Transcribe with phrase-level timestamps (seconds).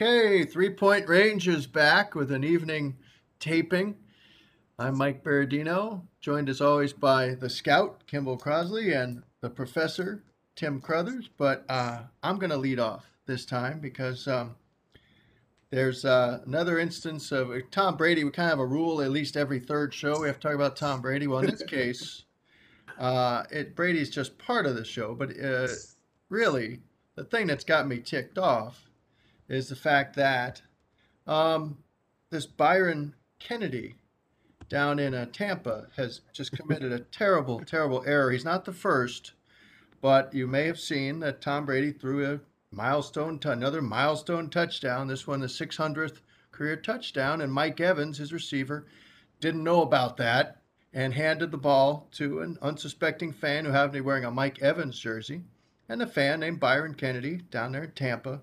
[0.00, 2.98] Okay, Three Point Range is back with an evening
[3.40, 3.96] taping.
[4.78, 10.22] I'm Mike Berardino, joined as always by the scout, Kimball Crosley, and the professor,
[10.54, 11.28] Tim Crothers.
[11.36, 14.54] But uh, I'm going to lead off this time because um,
[15.70, 18.22] there's uh, another instance of uh, Tom Brady.
[18.22, 20.54] We kind of have a rule at least every third show we have to talk
[20.54, 21.26] about Tom Brady.
[21.26, 22.22] Well, in this case,
[23.00, 25.66] uh, it Brady's just part of the show, but uh,
[26.28, 26.82] really,
[27.16, 28.87] the thing that's got me ticked off
[29.48, 30.62] is the fact that
[31.26, 31.78] um,
[32.30, 33.96] this Byron Kennedy
[34.68, 38.30] down in uh, Tampa has just committed a terrible, terrible error.
[38.30, 39.32] He's not the first,
[40.00, 42.40] but you may have seen that Tom Brady threw a
[42.70, 45.08] milestone, another milestone touchdown.
[45.08, 48.86] This one, the 600th career touchdown, and Mike Evans, his receiver,
[49.40, 50.60] didn't know about that
[50.92, 54.60] and handed the ball to an unsuspecting fan who happened to be wearing a Mike
[54.60, 55.42] Evans jersey.
[55.88, 58.42] And the fan named Byron Kennedy down there in Tampa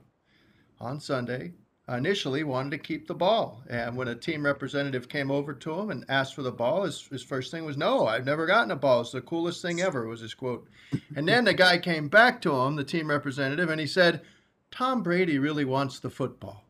[0.79, 1.53] on Sunday
[1.87, 3.63] initially wanted to keep the ball.
[3.69, 7.07] And when a team representative came over to him and asked for the ball, his,
[7.07, 9.01] his first thing was, No, I've never gotten a ball.
[9.01, 10.67] It's the coolest thing ever, was his quote.
[11.15, 14.21] And then the guy came back to him, the team representative, and he said,
[14.71, 16.65] Tom Brady really wants the football.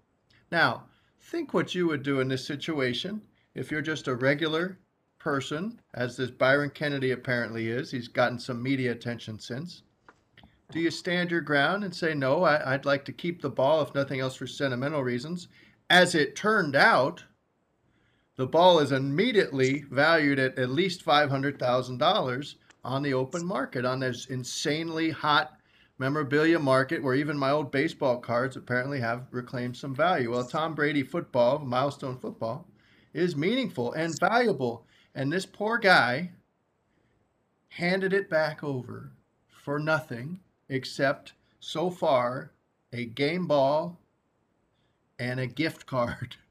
[0.51, 0.83] Now,
[1.21, 3.21] think what you would do in this situation
[3.55, 4.77] if you're just a regular
[5.17, 7.89] person, as this Byron Kennedy apparently is.
[7.89, 9.81] He's gotten some media attention since.
[10.71, 13.81] Do you stand your ground and say, no, I, would like to keep the ball,
[13.81, 15.47] if nothing else for sentimental reasons?
[15.89, 17.23] As it turned out,
[18.35, 24.25] the ball is immediately valued at at least $500,000 on the open market, on this
[24.25, 25.57] insanely hot
[25.97, 30.31] memorabilia market where even my old baseball cards apparently have reclaimed some value.
[30.31, 32.67] Well, Tom Brady football, milestone football,
[33.13, 34.85] is meaningful and valuable.
[35.13, 36.31] And this poor guy
[37.69, 39.11] handed it back over
[39.47, 42.51] for nothing except so far
[42.93, 43.99] a game ball
[45.19, 46.35] and a gift card.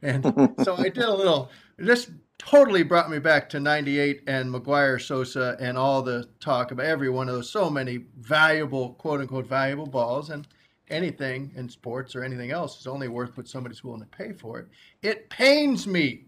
[0.00, 0.22] And
[0.62, 2.08] so I did a little, this
[2.38, 7.10] totally brought me back to 98 and McGwire Sosa and all the talk about every
[7.10, 10.30] one of those, so many valuable, quote unquote, valuable balls.
[10.30, 10.46] And
[10.88, 14.60] anything in sports or anything else is only worth what somebody's willing to pay for
[14.60, 14.68] it.
[15.02, 16.26] It pains me.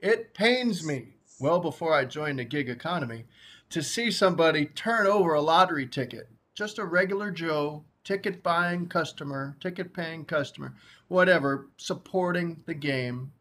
[0.00, 1.08] It pains me
[1.40, 3.24] well before I joined the gig economy
[3.70, 9.56] to see somebody turn over a lottery ticket just a regular Joe, ticket buying customer,
[9.60, 10.74] ticket paying customer,
[11.08, 13.32] whatever, supporting the game,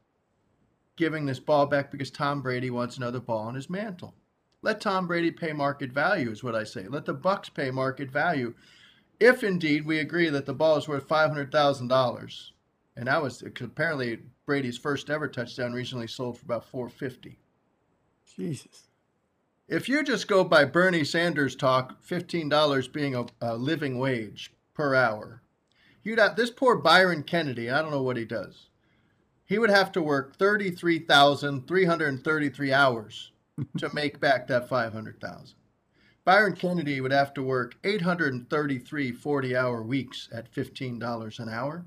[0.96, 4.14] giving this ball back because Tom Brady wants another ball on his mantle.
[4.62, 6.88] Let Tom Brady pay market value, is what I say.
[6.88, 8.54] Let the Bucs pay market value.
[9.20, 12.54] If indeed we agree that the ball is worth five hundred thousand dollars,
[12.96, 17.40] and that was apparently Brady's first ever touchdown recently sold for about four fifty.
[18.36, 18.88] Jesus.
[19.72, 24.94] If you just go by Bernie Sanders talk, $15 being a, a living wage per
[24.94, 25.44] hour,
[26.04, 28.68] you'd have this poor Byron Kennedy, I don't know what he does.
[29.46, 33.32] He would have to work 33,333 hours
[33.78, 35.56] to make back that 500,000.
[36.26, 41.86] Byron Kennedy would have to work 833 40 hour weeks at $15 an hour.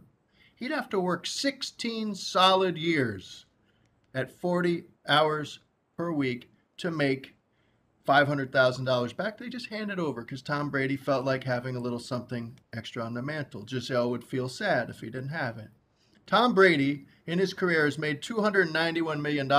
[0.57, 3.45] He'd have to work 16 solid years
[4.15, 5.59] at 40 hours
[5.99, 7.34] per week to make
[8.07, 9.39] $500,000 back.
[9.39, 13.15] They just handed over because Tom Brady felt like having a little something extra on
[13.15, 13.63] the mantle.
[13.63, 15.69] Gisele would feel sad if he didn't have it.
[16.27, 19.51] Tom Brady, in his career, has made $291 million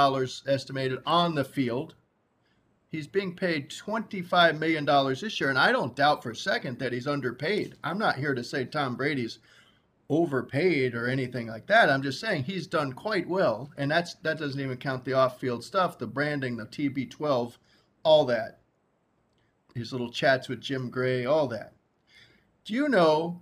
[0.47, 1.95] estimated on the field.
[2.89, 6.93] He's being paid $25 million this year, and I don't doubt for a second that
[6.93, 7.75] he's underpaid.
[7.83, 9.39] I'm not here to say Tom Brady's
[10.09, 11.89] overpaid or anything like that.
[11.89, 15.63] I'm just saying he's done quite well, and that's that doesn't even count the off-field
[15.63, 17.57] stuff, the branding, the TB12
[18.05, 18.59] all that.
[19.73, 21.73] His little chats with Jim Gray, all that.
[22.63, 23.41] Do you know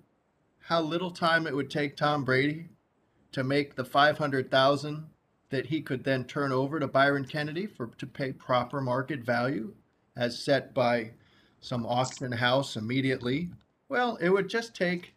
[0.61, 2.69] how little time it would take Tom Brady
[3.33, 5.05] to make the 500,000
[5.49, 9.75] that he could then turn over to Byron Kennedy for to pay proper market value
[10.15, 11.11] as set by
[11.59, 13.51] some auction house immediately?
[13.89, 15.13] Well, it would just take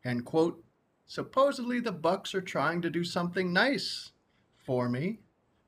[0.03, 0.63] and, quote,
[1.11, 4.13] Supposedly the Bucs are trying to do something nice
[4.55, 5.19] for me,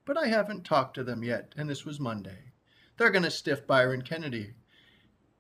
[0.06, 2.54] but I haven't talked to them yet, and this was Monday.
[2.96, 4.54] they're going to stiff Byron Kennedy.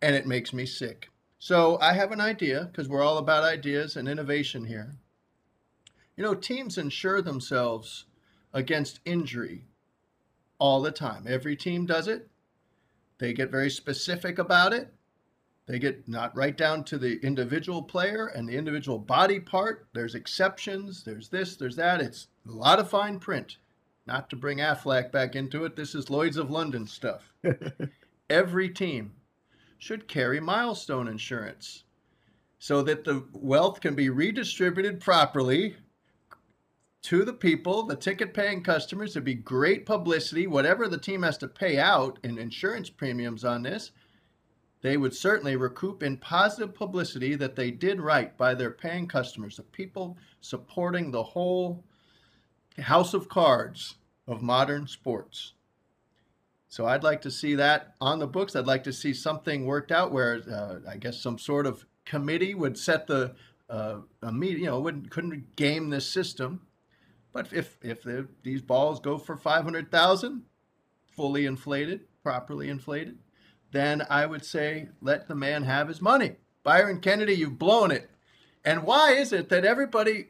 [0.01, 1.09] And it makes me sick.
[1.39, 4.97] So I have an idea because we're all about ideas and innovation here.
[6.17, 8.03] You know, teams insure themselves
[8.51, 9.67] against injury
[10.59, 11.27] all the time.
[11.29, 12.27] Every team does it.
[13.19, 14.93] They get very specific about it.
[15.65, 19.87] They get not right down to the individual player and the individual body part.
[19.93, 21.03] There's exceptions.
[21.03, 22.01] There's this, there's that.
[22.01, 23.57] It's a lot of fine print.
[24.05, 27.31] Not to bring Aflac back into it, this is Lloyd's of London stuff.
[28.29, 29.13] Every team
[29.77, 31.83] should carry milestone insurance
[32.59, 35.75] so that the wealth can be redistributed properly
[37.03, 39.11] to the people, the ticket paying customers.
[39.11, 40.47] It'd be great publicity.
[40.47, 43.91] Whatever the team has to pay out in insurance premiums on this,
[44.83, 49.57] they would certainly recoup in positive publicity that they did right by their paying customers,
[49.57, 51.83] the people supporting the whole
[52.77, 53.95] house of cards
[54.27, 55.53] of modern sports.
[56.69, 58.55] So I'd like to see that on the books.
[58.55, 62.53] I'd like to see something worked out where uh, I guess some sort of committee
[62.53, 63.33] would set the
[63.69, 66.61] uh, a meet, you know, wouldn't couldn't game this system
[67.33, 70.43] but if if the, these balls go for five hundred thousand,
[71.07, 73.17] fully inflated, properly inflated,
[73.73, 76.37] then I would say let the man have his money.
[76.63, 78.09] Byron Kennedy, you've blown it.
[78.63, 80.27] And why is it that everybody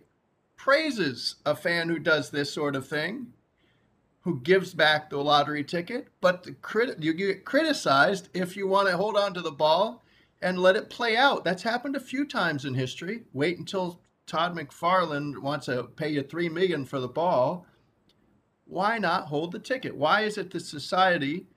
[0.57, 3.27] praises a fan who does this sort of thing,
[4.21, 8.97] who gives back the lottery ticket, but crit- you get criticized if you want to
[8.97, 10.03] hold on to the ball
[10.41, 11.43] and let it play out.
[11.43, 13.23] That's happened a few times in history.
[13.33, 17.67] Wait until Todd McFarlane wants to pay you three million for the ball,
[18.65, 19.95] why not hold the ticket?
[19.95, 21.47] Why is it that society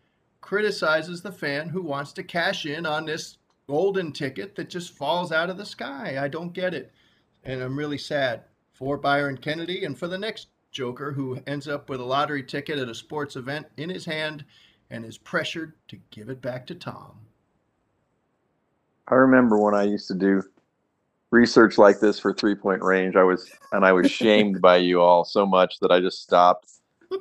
[0.46, 5.32] criticizes the fan who wants to cash in on this golden ticket that just falls
[5.32, 6.18] out of the sky?
[6.20, 6.92] I don't get it.
[7.42, 11.90] And I'm really sad for Byron Kennedy and for the next joker who ends up
[11.90, 14.44] with a lottery ticket at a sports event in his hand
[14.90, 17.18] and is pressured to give it back to Tom.
[19.08, 20.44] I remember when I used to do
[21.32, 23.16] research like this for three point range.
[23.16, 26.70] I was and I was shamed by you all so much that I just stopped.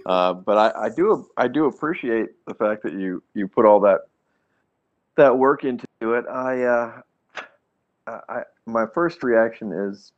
[0.06, 3.80] Uh, but I, I do I do appreciate the fact that you you put all
[3.82, 4.02] that
[5.16, 6.26] that work into it.
[6.28, 7.02] I uh,
[8.08, 10.12] I my first reaction is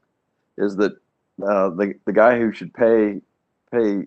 [0.58, 0.94] is that
[1.42, 3.22] uh, the the guy who should pay
[3.72, 4.04] pay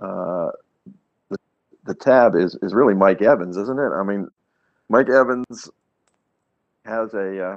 [0.00, 0.50] uh,
[1.30, 1.36] the
[1.84, 3.92] the tab is is really Mike Evans, isn't it?
[3.92, 4.28] I mean,
[4.88, 5.70] Mike Evans
[6.84, 7.56] has a uh,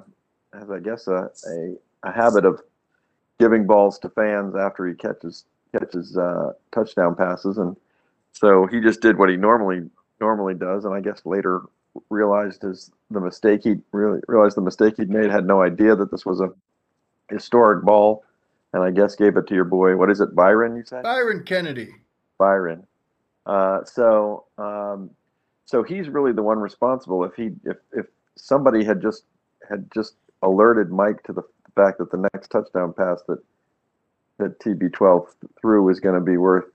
[0.54, 2.62] has, I guess, a, a, a habit of
[3.39, 7.75] giving balls to fans after he catches catches uh, touchdown passes, and
[8.31, 9.89] so he just did what he normally
[10.19, 11.62] normally does, and I guess later
[12.09, 15.29] realized his the mistake he really realized the mistake he'd made.
[15.29, 16.50] Had no idea that this was a
[17.29, 18.23] historic ball,
[18.73, 19.95] and I guess gave it to your boy.
[19.95, 20.75] What is it, Byron?
[20.75, 21.95] You said Byron Kennedy.
[22.38, 22.85] Byron.
[23.45, 25.09] Uh, so um,
[25.65, 27.23] so he's really the one responsible.
[27.23, 29.23] If he if if somebody had just
[29.69, 31.44] had just alerted Mike to the
[31.75, 33.39] fact that the next touchdown pass that
[34.41, 35.27] that TB12
[35.59, 36.65] threw was going to be worth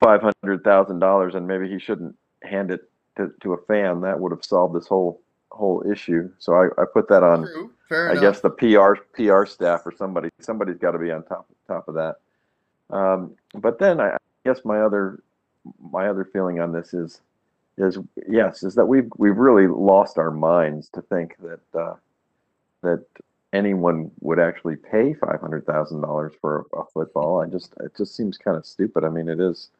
[0.00, 4.00] five hundred thousand dollars, and maybe he shouldn't hand it to, to a fan.
[4.02, 5.20] That would have solved this whole
[5.50, 6.30] whole issue.
[6.38, 7.42] So I, I put that on.
[7.42, 7.70] True.
[7.88, 8.22] Fair I enough.
[8.22, 11.94] guess the PR PR staff or somebody somebody's got to be on top top of
[11.94, 12.16] that.
[12.90, 15.22] Um, but then I, I guess my other
[15.90, 17.20] my other feeling on this is
[17.76, 17.98] is
[18.28, 21.94] yes is that we've we've really lost our minds to think that uh,
[22.82, 23.04] that
[23.54, 27.40] anyone would actually pay five hundred thousand dollars for a, football.
[27.40, 29.04] I just it just seems kind of stupid.
[29.04, 29.70] I mean, it is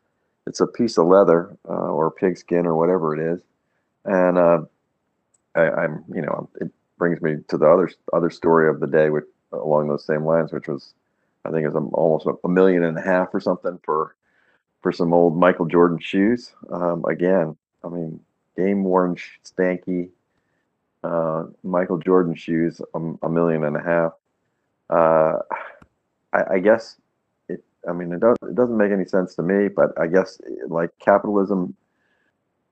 [0.47, 3.43] it's a piece of leather uh, or pigskin or whatever it is,
[4.04, 4.61] and uh,
[5.54, 9.11] I, am you know it brings me to the other other story of the day,
[9.11, 10.95] which along those same lines, which was
[11.45, 14.14] I think was almost a million and a half or something for
[14.81, 16.52] for some old Michael Jordan shoes.
[16.71, 18.21] Um, again, I mean,
[18.57, 20.11] game worn, stanky
[21.04, 24.12] uh, Michael Jordan shoes a, a, million and a half.
[24.88, 25.38] Uh,
[26.32, 26.96] I, I, guess
[27.49, 27.62] it.
[27.88, 29.68] I mean, it, does, it doesn't make any sense to me.
[29.68, 31.76] But I guess like capitalism,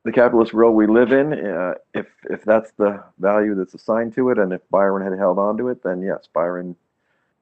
[0.05, 4.31] the capitalist world we live in, uh, if if that's the value that's assigned to
[4.31, 6.75] it, and if Byron had held on to it, then yes, Byron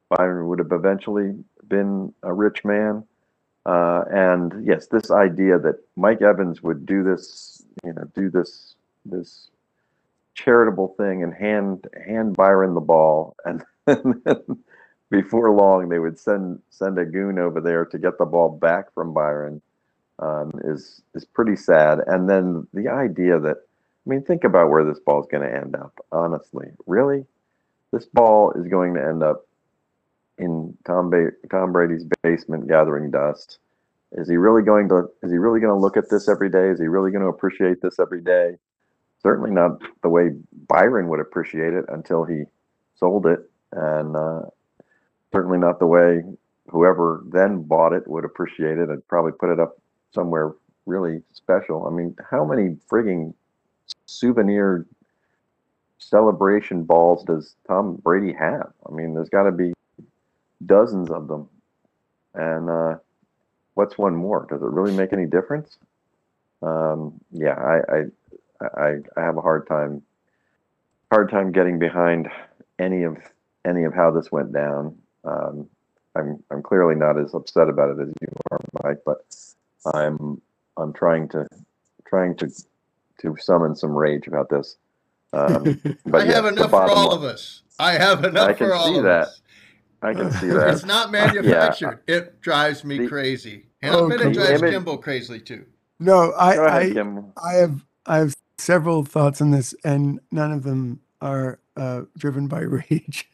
[0.08, 1.36] Byron would have eventually
[1.68, 3.04] been a rich man.
[3.64, 8.74] Uh, and yes, this idea that Mike Evans would do this, you know, do this
[9.04, 9.50] this
[10.44, 14.58] charitable thing and hand hand Byron the ball, and then
[15.10, 18.92] before long they would send send a goon over there to get the ball back
[18.94, 19.60] from Byron.
[20.18, 22.00] Um, is is pretty sad.
[22.06, 23.56] And then the idea that
[24.06, 25.98] I mean, think about where this ball is going to end up.
[26.12, 27.24] Honestly, really,
[27.92, 29.46] this ball is going to end up
[30.38, 33.58] in Tom ba- Tom Brady's basement gathering dust.
[34.12, 36.68] is he really going to is he really going to look at this every day?
[36.68, 38.56] Is he really going to appreciate this every day?
[39.22, 40.30] Certainly not the way
[40.68, 42.44] Byron would appreciate it until he
[42.94, 44.42] sold it, and uh,
[45.32, 46.22] certainly not the way
[46.68, 49.78] whoever then bought it would appreciate it and probably put it up
[50.12, 50.54] somewhere
[50.86, 51.86] really special.
[51.86, 53.34] I mean, how many frigging
[54.06, 54.86] souvenir
[55.98, 58.72] celebration balls does Tom Brady have?
[58.88, 59.72] I mean, there's got to be
[60.64, 61.48] dozens of them.
[62.34, 62.96] And uh,
[63.74, 64.46] what's one more?
[64.48, 65.78] Does it really make any difference?
[66.62, 68.02] Um, yeah, I, I,
[68.76, 70.02] I, I have a hard time,
[71.10, 72.28] hard time getting behind
[72.78, 73.16] any of
[73.66, 74.96] any of how this went down.
[75.24, 75.68] Um,
[76.16, 79.24] I'm I'm clearly not as upset about it as you are, Mike, but
[79.94, 80.40] I'm
[80.76, 81.46] I'm trying to
[82.06, 82.50] trying to
[83.22, 84.76] to summon some rage about this.
[85.32, 87.62] Um, but I yeah, have enough for all line- of us.
[87.78, 89.22] I have enough I can for all see of that.
[89.28, 89.40] us.
[90.02, 90.68] I can see that.
[90.70, 90.86] It's that.
[90.86, 92.00] not manufactured.
[92.08, 93.66] It drives me The- crazy.
[93.82, 94.70] And Oh, I bet it drives on.
[94.70, 95.64] Kimball crazy too.
[95.98, 97.32] No, I, ahead, I, Kim.
[97.42, 102.48] I have, I have several thoughts on this, and none of them are uh, driven
[102.48, 103.28] by rage.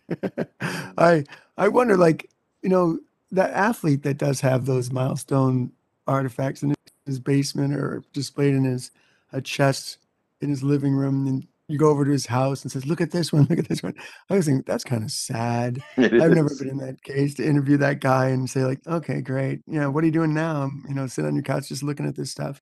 [0.98, 1.24] I,
[1.56, 2.30] I wonder, like,
[2.62, 2.98] you know,
[3.32, 5.72] that athlete that does have those milestone
[6.06, 8.90] artifacts in his basement or displayed in his
[9.32, 9.98] a chest
[10.40, 13.10] in his living room, and you go over to his house and says, "Look at
[13.10, 13.94] this one, look at this one."
[14.30, 15.82] I was thinking that's kind of sad.
[15.96, 19.20] It I've never been in that case to interview that guy and say like, okay,
[19.20, 19.62] great.
[19.66, 20.70] You know, what are you doing now?
[20.88, 22.60] You know, sit on your couch just looking at this stuff.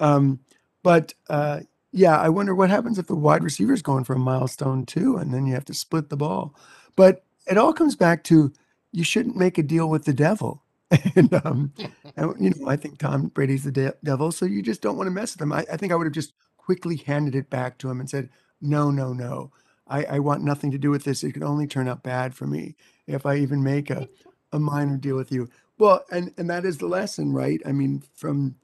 [0.00, 0.40] Um,
[0.82, 1.60] but uh,
[1.94, 5.32] yeah, I wonder what happens if the wide receiver's going for a milestone too, and
[5.32, 6.56] then you have to split the ball.
[6.96, 8.52] But it all comes back to
[8.92, 10.64] you shouldn't make a deal with the devil.
[11.16, 11.72] and, um,
[12.16, 15.06] and you know, I think Tom Brady's the de- devil, so you just don't want
[15.06, 15.52] to mess with him.
[15.52, 18.28] I, I think I would have just quickly handed it back to him and said,
[18.60, 19.52] no, no, no.
[19.88, 21.22] I, I want nothing to do with this.
[21.24, 24.08] It could only turn out bad for me if I even make a,
[24.52, 25.48] a minor deal with you.
[25.78, 27.60] Well, and and that is the lesson, right?
[27.66, 28.56] I mean, from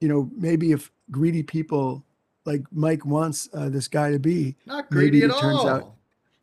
[0.00, 2.04] you know, maybe if greedy people
[2.44, 5.68] like Mike wants uh, this guy to be, Not Maybe it at turns all.
[5.68, 5.92] out-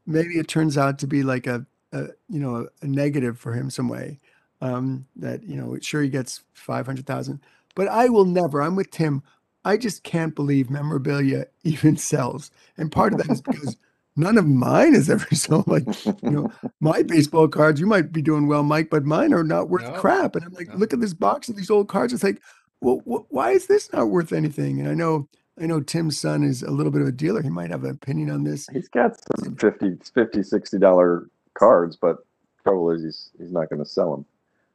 [0.06, 3.70] maybe it turns out to be like a, a you know a, negative for him
[3.70, 4.20] some way.
[4.62, 7.40] Um, that you know, sure he gets five hundred thousand,
[7.76, 8.62] but I will never.
[8.62, 9.24] I'm with Tim.
[9.66, 13.78] I just can't believe memorabilia even sells, and part of that is because
[14.16, 15.68] none of mine has ever sold.
[15.68, 15.86] Like
[16.24, 16.52] you know,
[16.82, 19.94] my baseball cards, you might be doing well, Mike, but mine are not worth No.
[20.00, 20.36] crap.
[20.36, 20.76] And I'm like, No.
[20.76, 22.12] look at this box of these old cards.
[22.14, 22.42] It's like,
[22.82, 24.80] well, wh- why is this not worth anything?
[24.82, 25.28] And I know,
[25.62, 27.42] I know Tim's son is a little bit of a dealer.
[27.42, 28.68] He might have an opinion on this.
[28.72, 32.18] He's got some 50 50 60 dollar cards, but
[32.64, 34.26] trouble is he's he's not going to sell them.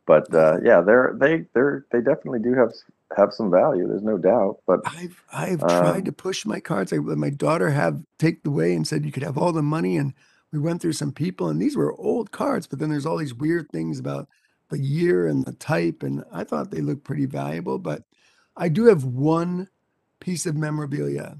[0.06, 2.72] But uh, yeah, they're they they're they definitely do have
[3.16, 3.88] have some value.
[3.88, 4.58] There's no doubt.
[4.66, 6.92] But I've I've Um, tried to push my cards.
[6.92, 9.62] I let my daughter have take the way and said you could have all the
[9.62, 9.96] money.
[9.96, 10.12] And
[10.52, 12.66] we went through some people, and these were old cards.
[12.66, 14.28] But then there's all these weird things about
[14.68, 17.78] the year and the type, and I thought they looked pretty valuable.
[17.78, 18.02] But
[18.56, 19.68] I do have one
[20.24, 21.38] piece of memorabilia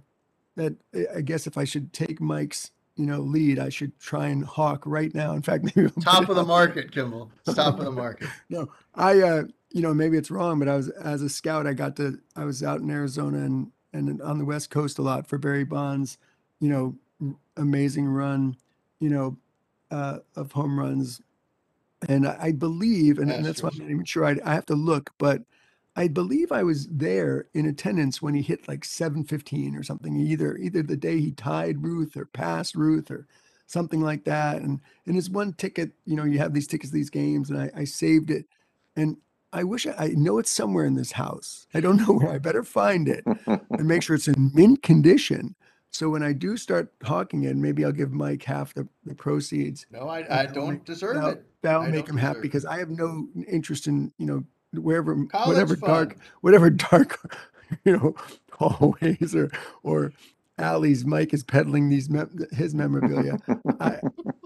[0.56, 0.74] that
[1.16, 4.82] I- guess if I should take Mike's you know lead, I should try and hawk
[4.86, 5.32] right now.
[5.32, 7.30] In fact, maybe I'll Top of the market, Kimball.
[7.46, 8.28] Top of the market.
[8.50, 11.72] No, I, uh, you know, maybe it's wrong, but I was as a scout, I
[11.72, 15.26] got to, I was out in Arizona and and on the West Coast a lot
[15.26, 16.18] for Barry Bonds,
[16.60, 18.56] you know, amazing run,
[19.00, 19.36] you know,
[19.90, 21.22] uh, of home runs,
[22.08, 24.24] and I, I believe, and, and that's why I'm not even sure.
[24.26, 25.42] I, I have to look, but
[25.96, 30.16] I believe I was there in attendance when he hit like 715 or something.
[30.16, 33.26] Either either the day he tied Ruth or passed Ruth or
[33.66, 34.62] something like that.
[34.62, 37.70] And and it's one ticket, you know, you have these tickets, these games, and I,
[37.76, 38.46] I saved it.
[38.96, 39.18] And
[39.52, 41.66] I wish I, I know it's somewhere in this house.
[41.74, 42.30] I don't know where.
[42.32, 45.54] I better find it and make sure it's in mint condition.
[45.92, 49.86] So when I do start hawking it, maybe I'll give Mike half the, the proceeds.
[49.92, 51.46] No, I, I don't make- deserve That'll, it.
[51.62, 54.42] that'll I make him happy because I have no interest in, you know,
[54.78, 55.92] wherever, College whatever fund.
[55.92, 57.20] dark, whatever dark,
[57.84, 58.14] you know,
[58.52, 59.50] hallways or,
[59.82, 60.12] or
[60.58, 63.38] alleys Mike is peddling these, mem- his memorabilia.
[63.80, 63.98] I,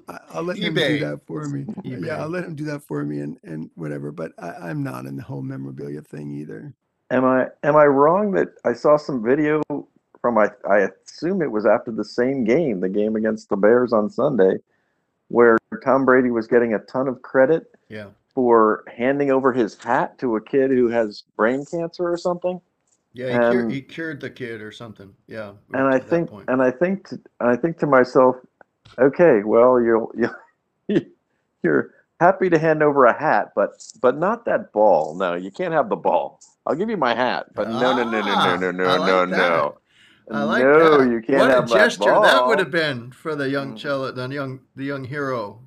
[0.08, 1.64] I, I'll let him do that for me.
[1.84, 2.06] eBay.
[2.06, 4.10] Yeah, I'll let him do that for me and, and whatever.
[4.10, 6.72] But I, I'm not in the whole memorabilia thing either.
[7.10, 9.62] am I am I wrong that I saw some video
[10.20, 13.92] from I I assume it was after the same game, the game against the Bears
[13.92, 14.56] on Sunday,
[15.28, 18.06] where Tom Brady was getting a ton of credit Yeah.
[18.38, 22.60] For handing over his hat to a kid who has brain cancer or something.
[23.12, 23.32] Yeah.
[23.32, 25.12] He, cured, Um, he cured the kid or something.
[25.26, 25.54] Yeah.
[25.74, 26.48] and I think, point.
[26.48, 28.36] and I think, to, and I think to myself,
[28.96, 31.00] okay, well, you're you're,
[31.64, 35.16] you're happy to hand over a hat, but but not that ball.
[35.16, 36.38] No, you can't have the ball.
[36.64, 39.00] I'll give you my hat, but no, no, no, no, Ah, no, no, no, like
[39.00, 39.36] no, that.
[39.36, 39.78] no.
[40.30, 41.10] I like no, that.
[41.10, 43.78] you can't what have a gesture that, that, would have been for the young Mm.
[43.78, 45.62] cello, the young, the young hero.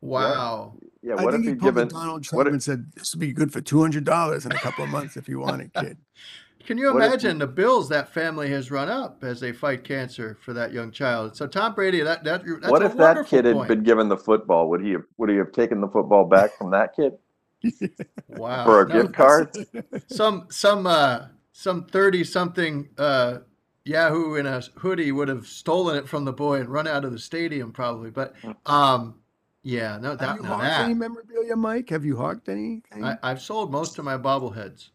[0.00, 0.72] Wow.
[0.80, 1.88] yeah, I what if think he he pulled the given?
[1.88, 4.58] Donald Trump if- and said, "This would be good for two hundred dollars in a
[4.58, 5.98] couple of months if you want it, kid."
[6.66, 9.84] Can you What if- imagine the bills that family has run up as they fight
[9.84, 11.34] cancer for that young child?
[11.36, 13.68] So Tom Brady, that that that's what a if that wonderful kid had point.
[13.68, 14.68] been given the football?
[14.70, 15.04] Would he have?
[15.16, 17.12] Would he have taken the football back from that kid
[18.28, 19.56] wow for a No, gift card?
[20.08, 23.38] some some uh some 30 something uh
[23.84, 27.10] yahoo in a hoodie would have stolen it from the boy and run out of
[27.12, 28.34] the stadium probably but
[28.66, 29.14] um
[29.62, 30.84] yeah no Have that, you no, that.
[30.84, 31.90] any memorabilia, Mike?
[31.90, 33.04] Have you hawked anything?
[33.04, 34.90] I, i've sold most of my bobbleheads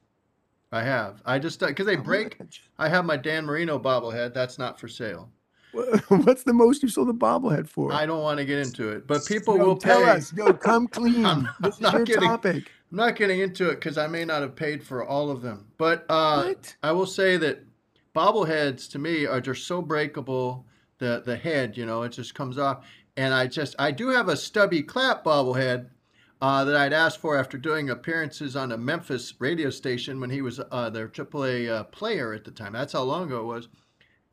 [0.72, 2.38] i have i just because they Oh, break
[2.80, 5.30] i have my dan marino bobblehead that's not for sale
[5.76, 6.00] at.
[6.26, 7.92] What's the most you sold a bobblehead for?
[7.92, 10.32] i don't want to get into it but people will tell pay us.
[10.34, 11.26] No, come clean.
[11.26, 12.22] I'm- this is not your kidding.
[12.30, 12.72] topic.
[12.92, 15.66] I'm not getting into it because I may not have paid for all of them.
[15.80, 16.76] But uh, What?
[16.84, 17.64] I will say that
[18.16, 20.68] bobbleheads to me are just so breakable.
[21.00, 22.86] The the head, you know, it just comes off.
[23.16, 25.88] And I just I do have a Stubby Clapp bobblehead
[26.42, 30.42] uh, that I'd asked for after doing appearances on a Memphis radio station when he
[30.42, 32.74] was uh, their AAA uh, player at the time.
[32.74, 33.68] That's how long ago it was.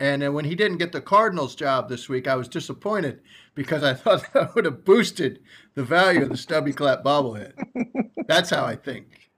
[0.01, 3.21] And then when he didn't get the Cardinals job this week, I was disappointed
[3.55, 5.41] because I thought that would have boosted
[5.75, 7.53] the value of the Stubby Clapp bobblehead.
[8.27, 9.31] That's how I think.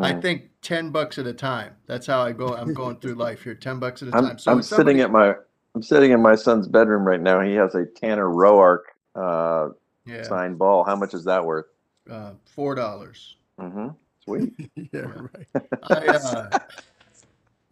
[0.00, 0.22] I Mm.
[0.22, 1.72] think ten bucks at a time.
[1.86, 2.54] That's how I go.
[2.54, 3.54] I'm going through life here.
[3.56, 4.38] Ten bucks at a I'm, time.
[4.38, 5.34] So I'm sitting at my
[5.74, 7.40] I'm sitting in my son's bedroom right now.
[7.40, 8.80] He has a Tanner Roark
[9.14, 9.70] uh,
[10.04, 10.84] yeah, signed ball.
[10.84, 11.66] How much is that worth?
[12.10, 13.36] uh, four dollars.
[13.60, 13.88] Mm-hmm.
[14.24, 14.52] Sweet.
[14.92, 15.46] yeah, right.
[15.90, 16.58] I,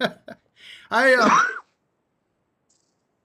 [0.00, 0.08] uh,
[0.90, 1.38] I, uh,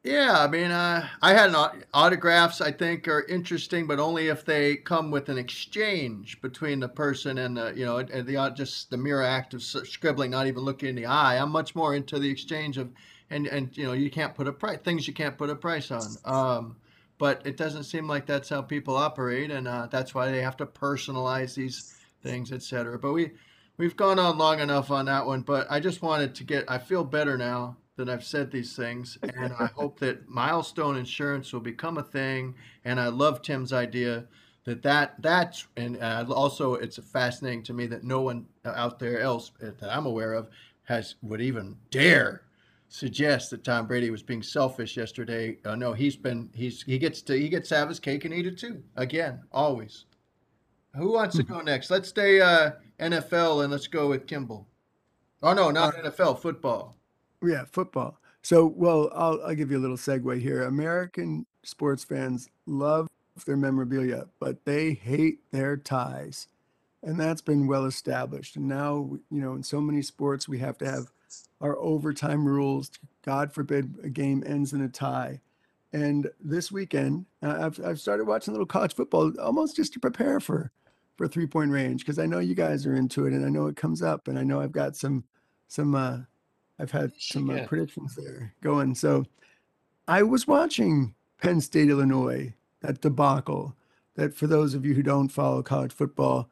[0.03, 2.61] yeah, I mean, uh, I had an autographs.
[2.61, 7.37] I think are interesting, but only if they come with an exchange between the person
[7.37, 10.63] and the, you know, and the uh, just the mere act of scribbling, not even
[10.63, 11.37] looking in the eye.
[11.37, 12.91] I'm much more into the exchange of,
[13.33, 15.91] and and you know, you can't put a price things you can't put a price
[15.91, 16.07] on.
[16.25, 16.75] Um,
[17.17, 20.57] but it doesn't seem like that's how people operate, and uh, that's why they have
[20.57, 22.97] to personalize these things, etc.
[22.99, 23.31] But we
[23.77, 25.41] we've gone on long enough on that one.
[25.41, 26.65] But I just wanted to get.
[26.67, 31.53] I feel better now that I've said these things, and I hope that milestone insurance
[31.53, 32.55] will become a thing.
[32.85, 34.25] And I love Tim's idea
[34.65, 39.19] that that that's and uh, also it's fascinating to me that no one out there
[39.19, 40.49] else that I'm aware of
[40.85, 42.43] has would even dare
[42.93, 45.57] suggest that Tom Brady was being selfish yesterday.
[45.65, 48.33] Uh, no, he's been he's he gets to he gets to have his cake and
[48.33, 48.83] eat it too.
[48.95, 50.05] Again, always.
[50.95, 51.89] Who wants to go next?
[51.89, 54.67] Let's stay uh, NFL and let's go with Kimball.
[55.41, 56.95] Oh no, not NFL football.
[57.43, 58.19] Yeah, football.
[58.43, 60.63] So, well, I'll I'll give you a little segue here.
[60.63, 63.07] American sports fans love
[63.47, 66.47] their memorabilia, but they hate their ties.
[67.01, 68.55] And that's been well established.
[68.55, 71.11] And now, you know, in so many sports, we have to have
[71.61, 72.91] our overtime rules.
[73.23, 75.39] God forbid a game ends in a tie.
[75.93, 79.99] And this weekend, uh, I've, I've started watching a little college football almost just to
[79.99, 80.71] prepare for
[81.15, 83.67] for three point range because I know you guys are into it and I know
[83.67, 85.23] it comes up and I know I've got some
[85.67, 86.19] some uh,
[86.79, 88.95] I've had some uh, predictions there going.
[88.95, 89.25] So
[90.07, 93.75] I was watching Penn State, Illinois, that debacle.
[94.15, 96.49] That for those of you who don't follow college football,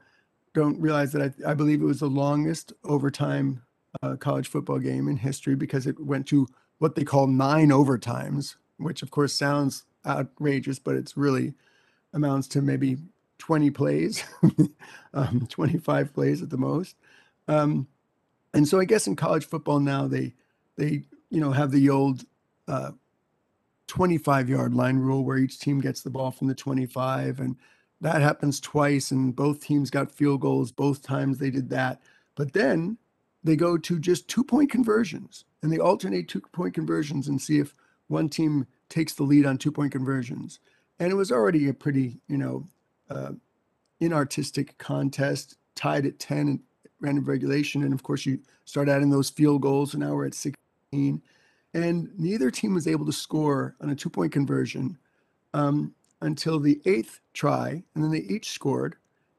[0.54, 3.62] don't realize that I, I believe it was the longest overtime
[4.02, 6.48] uh, college football game in history because it went to
[6.80, 11.54] what they call nine overtimes, which of course sounds outrageous, but it's really
[12.14, 12.98] amounts to maybe
[13.38, 14.24] 20 plays,
[15.14, 16.96] um, 25 plays at the most.
[17.48, 17.88] Um,
[18.54, 20.34] and so I guess in college football now they
[20.78, 22.26] they you know have the old
[22.68, 22.92] uh,
[23.88, 27.56] 25 yard line rule where each team gets the ball from the 25 and
[28.00, 32.02] that happens twice and both teams got field goals both times they did that
[32.36, 32.98] but then
[33.44, 37.60] they go to just two point conversions and they alternate two point conversions and see
[37.60, 37.74] if
[38.08, 40.60] one team takes the lead on two point conversions
[41.00, 42.66] and it was already a pretty you know
[43.10, 43.32] uh,
[44.02, 46.60] inartistic contest tied at 10 in
[47.00, 50.34] random regulation and of course you start adding those field goals and now we're at
[50.34, 51.22] 16
[51.74, 54.98] and neither team was able to score on a two point conversion
[55.54, 58.96] um, until the eighth try, and then they each scored.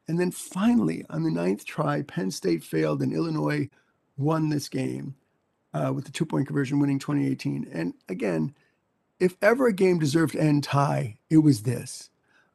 [0.08, 3.68] And then finally, on the ninth try, Penn State failed, and Illinois
[4.16, 5.14] won this game
[5.74, 7.68] uh, with the two point conversion, winning 2018.
[7.72, 8.54] And again,
[9.20, 12.10] if ever a game deserved to end tie, it was this.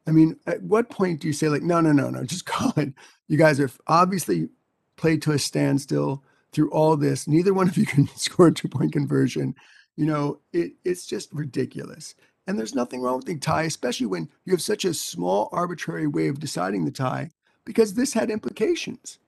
[0.06, 2.74] I mean, at what point do you say, like, no, no, no, no, just call
[2.78, 2.94] it?
[3.28, 4.50] You guys are obviously
[4.96, 7.28] played to a standstill through all this.
[7.28, 9.56] Neither one of you can score a two point conversion.
[9.96, 12.16] You know, it, it's just ridiculous.
[12.46, 16.08] And there's nothing wrong with the tie, especially when you have such a small, arbitrary
[16.08, 17.32] way of deciding the tie,
[17.66, 19.20] because this had implications.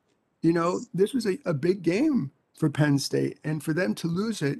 [0.41, 4.07] You know, this was a, a big game for Penn State, and for them to
[4.07, 4.59] lose it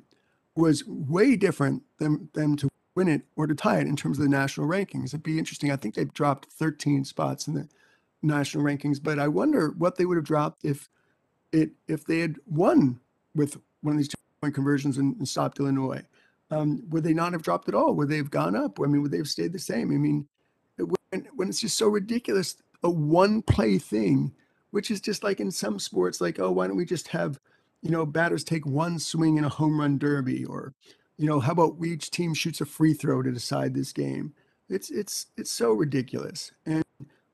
[0.55, 4.23] was way different than them to win it or to tie it in terms of
[4.23, 5.07] the national rankings.
[5.07, 5.71] It'd be interesting.
[5.71, 7.67] I think they've dropped 13 spots in the
[8.21, 10.89] national rankings, but I wonder what they would have dropped if
[11.51, 12.99] it if they had won
[13.35, 16.03] with one of these two point conversions and, and stopped Illinois.
[16.51, 17.93] Um, would they not have dropped at all?
[17.93, 18.79] Would they have gone up?
[18.79, 19.91] I mean, would they have stayed the same?
[19.91, 20.27] I mean,
[20.77, 24.33] when, when it's just so ridiculous, a one play thing,
[24.71, 27.39] which is just like in some sports, like, oh, why don't we just have,
[27.81, 30.73] you know, batters take one swing in a home run derby or,
[31.17, 34.33] you know, how about each team shoots a free throw to decide this game?
[34.69, 36.51] It's it's it's so ridiculous.
[36.65, 36.83] And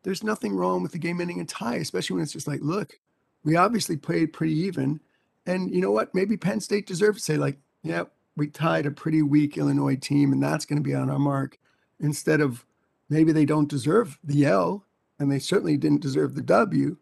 [0.03, 2.99] there's nothing wrong with the game ending in tie, especially when it's just like, look,
[3.43, 4.99] we obviously played pretty even.
[5.45, 6.13] And you know what?
[6.15, 8.03] Maybe Penn State deserves to say, like, yeah,
[8.35, 11.57] we tied a pretty weak Illinois team, and that's going to be on our mark.
[11.99, 12.65] Instead of
[13.09, 14.85] maybe they don't deserve the L,
[15.19, 16.97] and they certainly didn't deserve the W.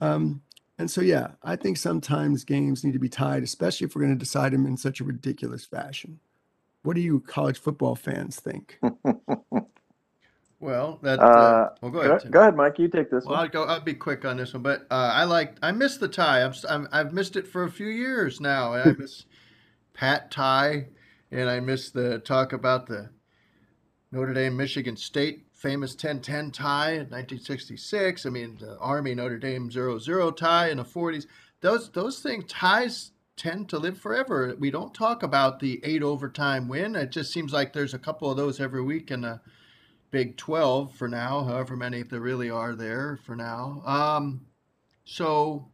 [0.00, 0.42] Um,
[0.78, 4.14] and so, yeah, I think sometimes games need to be tied, especially if we're going
[4.14, 6.20] to decide them in such a ridiculous fashion.
[6.82, 8.80] What do you college football fans think?
[10.60, 11.30] Well, that.
[11.36, 12.18] Uh, Uh, well, go go, ahead.
[12.18, 12.32] ahead, Tim.
[12.32, 12.78] go ahead, Mike.
[12.78, 13.40] You take this Well, one.
[13.40, 13.64] I'll go.
[13.64, 15.56] I'll be quick on this one, but uh, I like.
[15.62, 16.42] I missed the tie.
[16.42, 16.88] I'm, s- I'm.
[16.92, 18.74] I've missed it for a few years now.
[18.74, 19.26] I miss
[19.94, 20.88] Pat tie,
[21.30, 23.10] and I miss the talk about the
[24.12, 28.26] Notre Dame Michigan State famous 10-10 tie in 1966.
[28.26, 31.24] I mean, the Army Notre Dame 0-0 tie in the 40s.
[31.62, 34.54] Those those things ties tend to live forever.
[34.58, 36.94] We don't talk about the eight overtime win.
[36.94, 39.40] It just seems like there's a couple of those every week in the
[40.10, 43.82] Big 12 for now, however many there really are there for now.
[43.86, 44.46] Um,
[45.04, 45.70] so,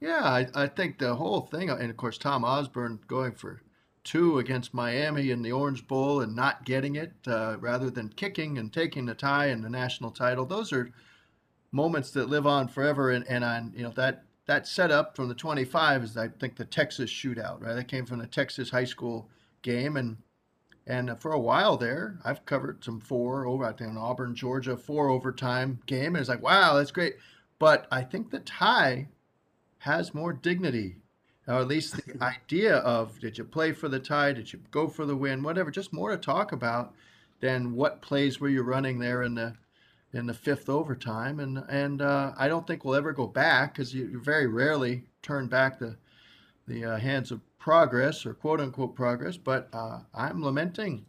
[0.00, 3.60] yeah, I, I think the whole thing, and of course, Tom Osborne going for
[4.04, 8.58] two against Miami in the Orange Bowl and not getting it uh, rather than kicking
[8.58, 10.90] and taking the tie and the national title, those are
[11.70, 13.10] moments that live on forever.
[13.10, 16.64] And, and on, you know, that, that setup from the 25 is, I think, the
[16.64, 17.74] Texas shootout, right?
[17.74, 19.28] That came from the Texas high school
[19.62, 19.96] game.
[19.96, 20.16] And
[20.86, 24.76] and for a while there, I've covered some four over, I think, in Auburn, Georgia,
[24.76, 26.16] four overtime game.
[26.16, 27.14] And it's like, wow, that's great.
[27.58, 29.08] But I think the tie
[29.78, 30.96] has more dignity,
[31.48, 34.32] or at least the idea of did you play for the tie?
[34.32, 35.42] Did you go for the win?
[35.42, 36.94] Whatever, just more to talk about
[37.40, 39.54] than what plays were you running there in the
[40.12, 41.40] in the fifth overtime.
[41.40, 45.04] And and uh, I don't think we'll ever go back because you, you very rarely
[45.22, 45.96] turn back the
[46.66, 51.04] the uh, hands of progress or quote unquote progress, but uh, I'm lamenting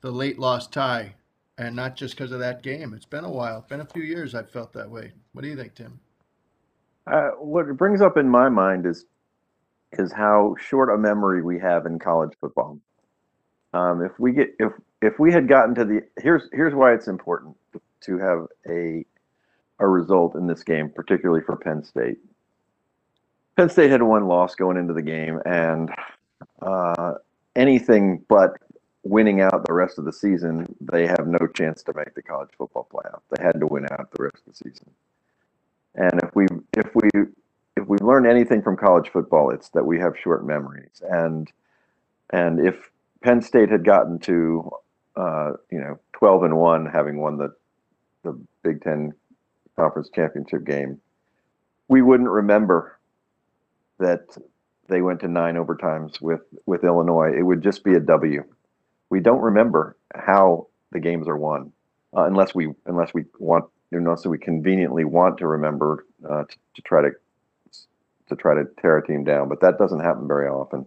[0.00, 1.14] the late lost tie,
[1.58, 2.92] and not just because of that game.
[2.94, 3.58] It's been a while.
[3.58, 5.12] It's been a few years I've felt that way.
[5.32, 5.98] What do you think, Tim?
[7.06, 9.06] Uh, what it brings up in my mind is
[9.98, 12.78] is how short a memory we have in college football.
[13.74, 17.08] Um, if we get if if we had gotten to the here's here's why it's
[17.08, 17.56] important
[18.02, 19.04] to have a
[19.78, 22.18] a result in this game, particularly for Penn State.
[23.56, 25.90] Penn State had one loss going into the game, and
[26.60, 27.14] uh,
[27.56, 28.56] anything but
[29.02, 32.50] winning out the rest of the season, they have no chance to make the college
[32.56, 33.20] football playoff.
[33.30, 34.90] They had to win out the rest of the season.
[35.94, 37.08] And if we if we
[37.82, 41.02] if we learn anything from college football, it's that we have short memories.
[41.08, 41.50] And
[42.30, 42.90] and if
[43.22, 44.70] Penn State had gotten to
[45.16, 47.54] uh, you know twelve and one, having won the
[48.24, 49.12] the Big Ten
[49.76, 51.00] conference championship game,
[51.88, 52.98] we wouldn't remember
[53.98, 54.36] that
[54.88, 57.32] they went to nine overtimes with with Illinois.
[57.36, 58.44] It would just be a W.
[59.10, 61.72] We don't remember how the games are won
[62.16, 66.82] uh, unless we unless we want unless we conveniently want to remember uh, to, to
[66.82, 67.10] try to
[68.34, 69.48] to try to tear a team down.
[69.48, 70.86] But that doesn't happen very often.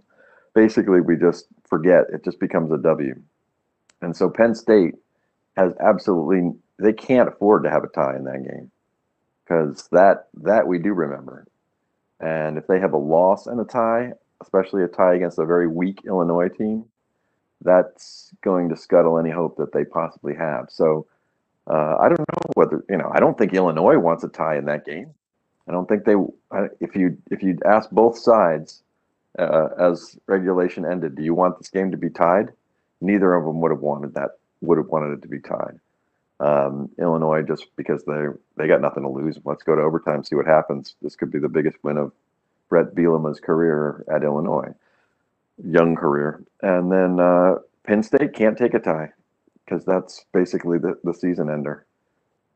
[0.53, 2.05] Basically, we just forget.
[2.13, 3.15] It just becomes a W.
[4.01, 4.95] And so Penn State
[5.57, 8.71] has absolutely they can't afford to have a tie in that game
[9.43, 11.47] because that that we do remember.
[12.19, 15.67] And if they have a loss and a tie, especially a tie against a very
[15.67, 16.85] weak Illinois team,
[17.61, 20.67] that's going to scuttle any hope that they possibly have.
[20.69, 21.07] So
[21.67, 23.11] uh, I don't know whether you know.
[23.13, 25.13] I don't think Illinois wants a tie in that game.
[25.67, 26.15] I don't think they.
[26.79, 28.81] If you if you'd ask both sides
[29.39, 32.51] uh, as regulation ended, do you want this game to be tied?
[33.01, 34.31] Neither of them would have wanted that.
[34.61, 35.79] Would have wanted it to be tied.
[36.39, 38.25] Um, Illinois just because they
[38.57, 39.39] they got nothing to lose.
[39.45, 40.95] Let's go to overtime, see what happens.
[41.01, 42.11] This could be the biggest win of
[42.69, 44.73] Bret Bielema's career at Illinois,
[45.63, 46.43] young career.
[46.61, 49.11] And then uh, Penn State can't take a tie
[49.63, 51.85] because that's basically the, the season ender.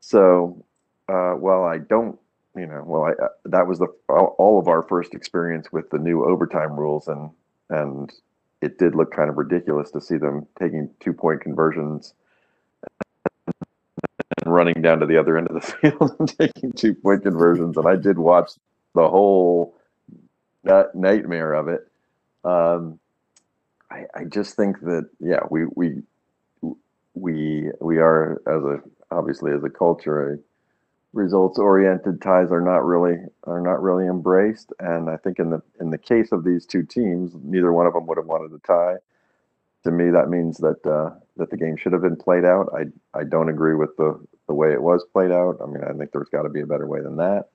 [0.00, 0.62] So,
[1.08, 2.18] uh, well, I don't,
[2.56, 5.98] you know, well, I, uh, that was the all, of our first experience with the
[5.98, 7.30] new overtime rules, and
[7.68, 8.12] and
[8.60, 12.14] it did look kind of ridiculous to see them taking two point conversions
[14.42, 15.60] and running down to the other end of the
[15.90, 17.76] field and taking two point conversions.
[17.76, 18.52] And I did watch
[18.94, 19.76] the whole
[20.94, 21.86] nightmare of it.
[22.44, 22.98] Um,
[23.90, 26.02] I, I just think that yeah, we we
[27.14, 30.40] we we are as a obviously as a culture
[31.12, 34.72] results oriented ties are not really are not really embraced.
[34.78, 37.94] And i think in the in the case of these two teams neither one of
[37.94, 38.96] them would have wanted to tie.
[39.84, 42.68] To me that means that uh, that the game should have been played out.
[42.74, 42.84] I
[43.18, 45.58] i don't agree with the the way it was played out.
[45.62, 47.48] I mean i think there's got to be a better way than that.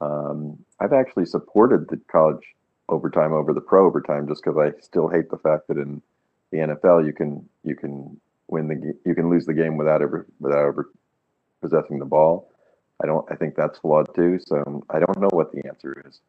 [0.00, 2.54] Um, i've actually supported the college
[2.88, 6.00] overtime over the pro overtime just because i still hate the fact that in
[6.52, 10.26] the nfl you can you can win the you can lose the game without ever
[10.40, 10.90] without ever
[11.60, 12.48] possessing the ball
[13.02, 13.30] I don't.
[13.30, 14.38] I think that's flawed too.
[14.44, 16.20] So I don't know what the answer is.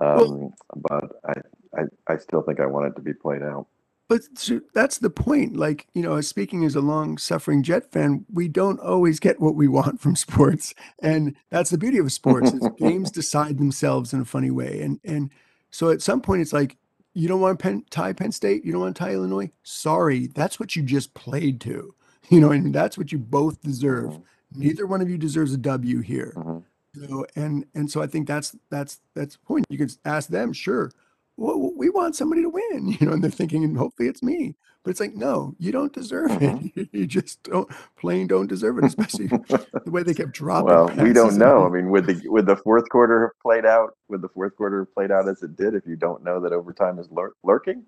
[0.00, 3.66] Um, well, but I, I, I still think I want it to be played out.
[4.08, 5.56] But so that's the point.
[5.56, 9.68] Like you know, speaking as a long-suffering Jet fan, we don't always get what we
[9.68, 12.52] want from sports, and that's the beauty of sports.
[12.52, 15.30] is games decide themselves in a funny way, and and
[15.70, 16.76] so at some point it's like
[17.14, 19.50] you don't want to Penn, tie Penn State, you don't want to tie Illinois.
[19.62, 21.94] Sorry, that's what you just played to.
[22.30, 24.12] You know, and that's what you both deserve.
[24.12, 24.22] Mm-hmm
[24.54, 26.32] neither one of you deserves a W here.
[26.36, 26.58] Mm-hmm.
[27.06, 29.66] So, and and so I think that's that's that's the point.
[29.68, 30.90] You can ask them, sure.
[31.36, 34.54] Well, we want somebody to win, you know, and they're thinking, and hopefully it's me.
[34.84, 36.78] But it's like, no, you don't deserve mm-hmm.
[36.78, 36.88] it.
[36.92, 40.66] You just don't plain don't deserve it, especially the way they kept dropping.
[40.66, 41.66] Well, we don't know.
[41.66, 44.84] I mean, with the with the fourth quarter have played out, with the fourth quarter
[44.84, 47.82] played out as it did, if you don't know that overtime is lur- lurking,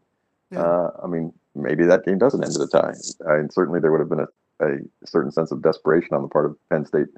[0.51, 0.63] yeah.
[0.63, 2.95] uh, I mean, maybe that game doesn't end in a tie.
[3.29, 4.29] I mean, certainly there would have been a
[4.61, 7.09] a certain sense of desperation on the part of Penn State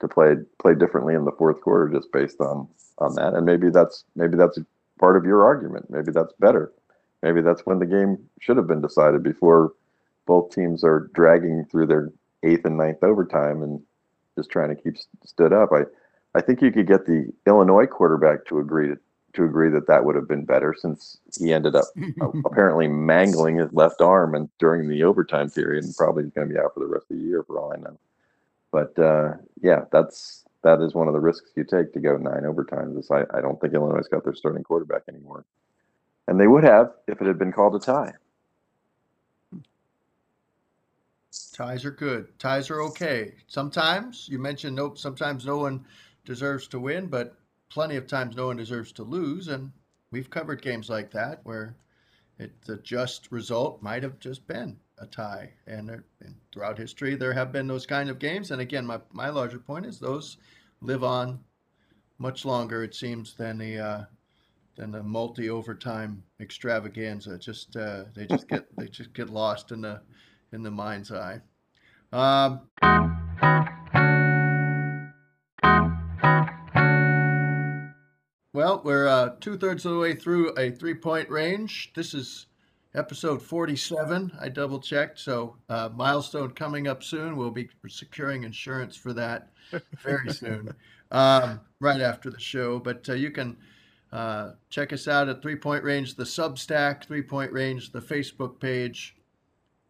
[0.00, 3.34] to play play differently in the fourth quarter just based on on that.
[3.34, 4.58] And maybe that's maybe that's
[4.98, 5.90] part of your argument.
[5.90, 6.72] Maybe that's better.
[7.22, 9.72] Maybe that's when the game should have been decided before
[10.26, 12.10] both teams are dragging through their
[12.42, 13.82] eighth and ninth overtime and
[14.36, 15.70] just trying to keep stood up.
[15.72, 15.82] I
[16.34, 18.98] I think you could get the Illinois quarterback to agree to
[19.34, 21.84] to agree that that would have been better since he ended up
[22.44, 26.58] apparently mangling his left arm and during the overtime period and probably going to be
[26.58, 27.98] out for the rest of the year for all I know.
[28.70, 32.42] But uh, yeah, that's that is one of the risks you take to go nine
[32.42, 32.98] overtimes.
[32.98, 35.44] Is I, I don't think Illinois got their starting quarterback anymore,
[36.26, 38.12] and they would have if it had been called a tie.
[41.52, 42.38] Ties are good.
[42.38, 43.34] Ties are okay.
[43.46, 44.98] Sometimes you mentioned nope.
[44.98, 45.84] Sometimes no one
[46.24, 47.36] deserves to win, but
[47.70, 49.72] plenty of times no one deserves to lose, and
[50.10, 51.76] we've covered games like that where
[52.38, 55.50] it, the just result might have just been a tie.
[55.66, 58.50] And, there, and, throughout history, there have been those kind of games.
[58.50, 60.38] And again, my, my larger point is those
[60.80, 61.40] live on
[62.18, 64.04] much longer, it seems, than the uh,
[64.76, 67.38] than the multi overtime extravaganza.
[67.38, 70.00] Just uh, they just get they just get lost in the
[70.52, 71.40] in the mind's eye.
[72.12, 72.62] Um,
[78.68, 81.90] Well, we're uh, two thirds of the way through a three point range.
[81.94, 82.48] This is
[82.94, 84.30] episode 47.
[84.38, 85.20] I double checked.
[85.20, 87.38] So, uh, milestone coming up soon.
[87.38, 89.52] We'll be securing insurance for that
[90.02, 90.74] very soon,
[91.10, 92.78] um, right after the show.
[92.78, 93.56] But uh, you can
[94.12, 98.60] uh, check us out at Three Point Range, the Substack, Three Point Range, the Facebook
[98.60, 99.16] page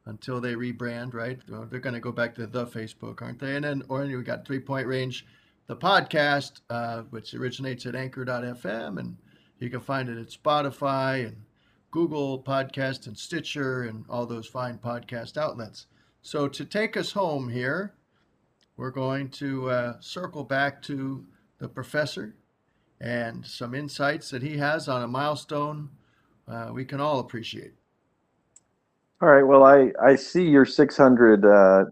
[0.07, 1.41] until they rebrand, right?
[1.49, 3.57] They're going to go back to the Facebook, aren't they?
[3.57, 5.27] And then, or we got Three Point Range
[5.69, 9.17] the podcast, uh, which originates at anchor.fm, and
[9.61, 11.37] you can find it at Spotify and
[11.91, 15.87] Google Podcast and Stitcher and all those fine podcast outlets.
[16.23, 17.95] So, to take us home here,
[18.77, 21.25] we're going to uh, circle back to
[21.59, 22.35] the professor
[23.01, 25.91] and some insights that he has on a milestone
[26.49, 27.75] uh, we can all appreciate.
[29.21, 29.43] All right.
[29.43, 31.85] Well, I, I see your 600 uh,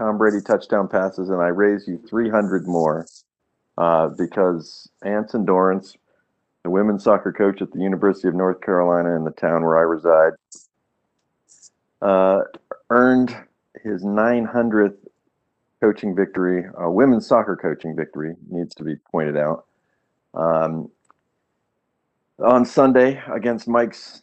[0.00, 3.06] Tom Brady touchdown passes, and I raise you 300 more
[3.76, 5.94] uh, because Anson Dorrance,
[6.62, 9.82] the women's soccer coach at the University of North Carolina in the town where I
[9.82, 10.32] reside,
[12.00, 12.40] uh,
[12.88, 13.36] earned
[13.84, 14.96] his 900th
[15.82, 19.66] coaching victory, a women's soccer coaching victory, needs to be pointed out.
[20.32, 20.90] Um,
[22.42, 24.22] on Sunday against Mike's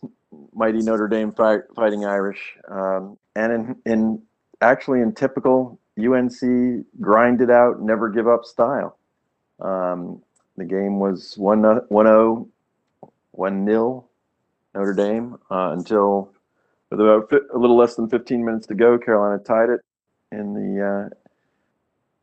[0.56, 4.22] mighty Notre Dame fight, Fighting Irish, um, and in, in
[4.62, 8.98] actually in typical UNC grind it out, never give up style.
[9.60, 10.22] Um,
[10.58, 12.48] the game was 1 0,
[13.32, 14.06] 1 0
[14.76, 16.32] Notre Dame uh, until
[16.90, 18.98] with about a little less than 15 minutes to go.
[18.98, 19.82] Carolina tied it
[20.32, 21.10] in the uh,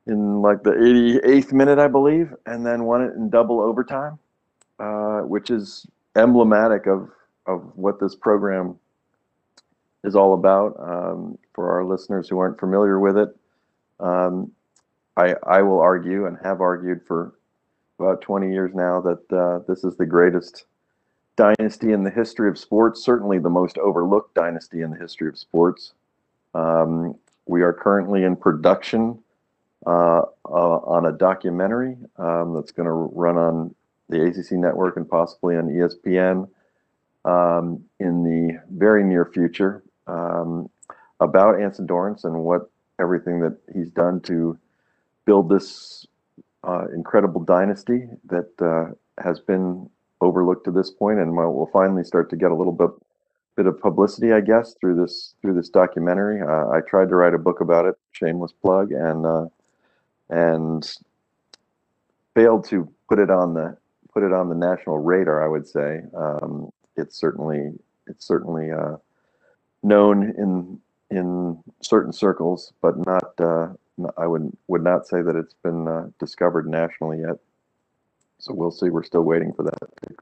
[0.06, 4.18] in like the 88th minute, I believe, and then won it in double overtime,
[4.78, 7.10] uh, which is emblematic of
[7.46, 8.78] of what this program
[10.04, 10.76] is all about.
[10.78, 13.36] Um, for our listeners who aren't familiar with it,
[13.98, 14.52] um,
[15.16, 17.34] I, I will argue and have argued for
[17.98, 20.64] about 20 years now that uh, this is the greatest
[21.36, 25.38] dynasty in the history of sports, certainly the most overlooked dynasty in the history of
[25.38, 25.92] sports.
[26.54, 29.18] Um, we are currently in production
[29.86, 33.74] uh, uh, on a documentary um, that's going to run on
[34.08, 36.48] the ACC network and possibly on ESPN
[37.24, 40.68] um, in the very near future um,
[41.20, 44.58] about Anson Dorrance and what everything that he's done to
[45.24, 46.06] build this
[46.62, 49.88] uh, incredible dynasty that uh, has been
[50.20, 52.90] overlooked to this point, and will finally start to get a little bit
[53.56, 56.40] bit of publicity, I guess, through this through this documentary.
[56.42, 59.46] Uh, I tried to write a book about it, shameless plug, and uh,
[60.30, 60.90] and
[62.34, 63.76] failed to put it on the
[64.12, 65.44] put it on the national radar.
[65.44, 67.72] I would say um, it's certainly
[68.06, 68.96] it's certainly uh,
[69.84, 70.80] known in
[71.16, 73.34] in certain circles, but not.
[73.38, 73.68] Uh,
[74.16, 77.36] I would would not say that it's been uh, discovered nationally yet.
[78.38, 78.90] So we'll see.
[78.90, 80.14] We're still waiting for that to,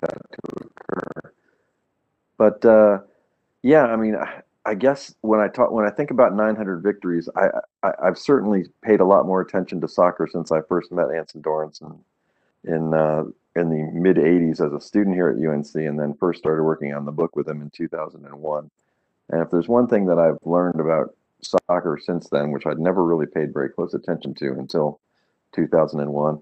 [0.00, 1.32] that to occur.
[2.38, 2.98] But uh,
[3.62, 7.28] yeah, I mean, I, I guess when I talk when I think about 900 victories,
[7.36, 7.48] I,
[7.82, 11.42] I I've certainly paid a lot more attention to soccer since I first met Anson
[11.42, 11.82] Dorrance
[12.64, 13.24] in uh,
[13.56, 16.94] in the mid 80s as a student here at UNC, and then first started working
[16.94, 18.70] on the book with him in 2001.
[19.30, 23.04] And if there's one thing that I've learned about soccer since then, which I'd never
[23.04, 25.00] really paid very close attention to until
[25.54, 26.40] 2001,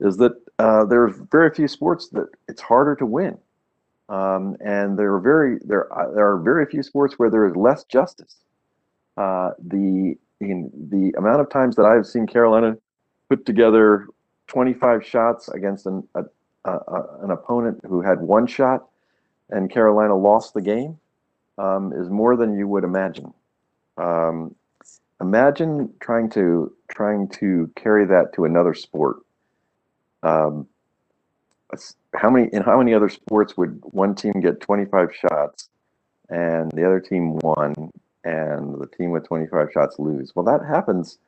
[0.00, 3.38] is that uh, are very few sports that it's harder to win,
[4.08, 7.56] um, and there are very there uh, there are very few sports where there is
[7.56, 8.36] less justice.
[9.16, 12.76] Uh, the in the amount of times that I've seen Carolina
[13.28, 14.06] put together
[14.48, 16.24] 25 shots against an a,
[16.64, 18.86] a- an opponent who had one shot,
[19.50, 20.98] and Carolina lost the game,
[21.58, 23.32] um, is more than you would imagine.
[23.96, 24.54] Um,
[25.20, 29.18] imagine trying to trying to carry that to another sport.
[30.22, 30.68] Um,
[32.14, 35.68] how many in how many other sports would one team get 25 shots
[36.28, 37.74] and the other team won
[38.24, 40.32] and the team with 25 shots lose?
[40.34, 41.18] Well, that happens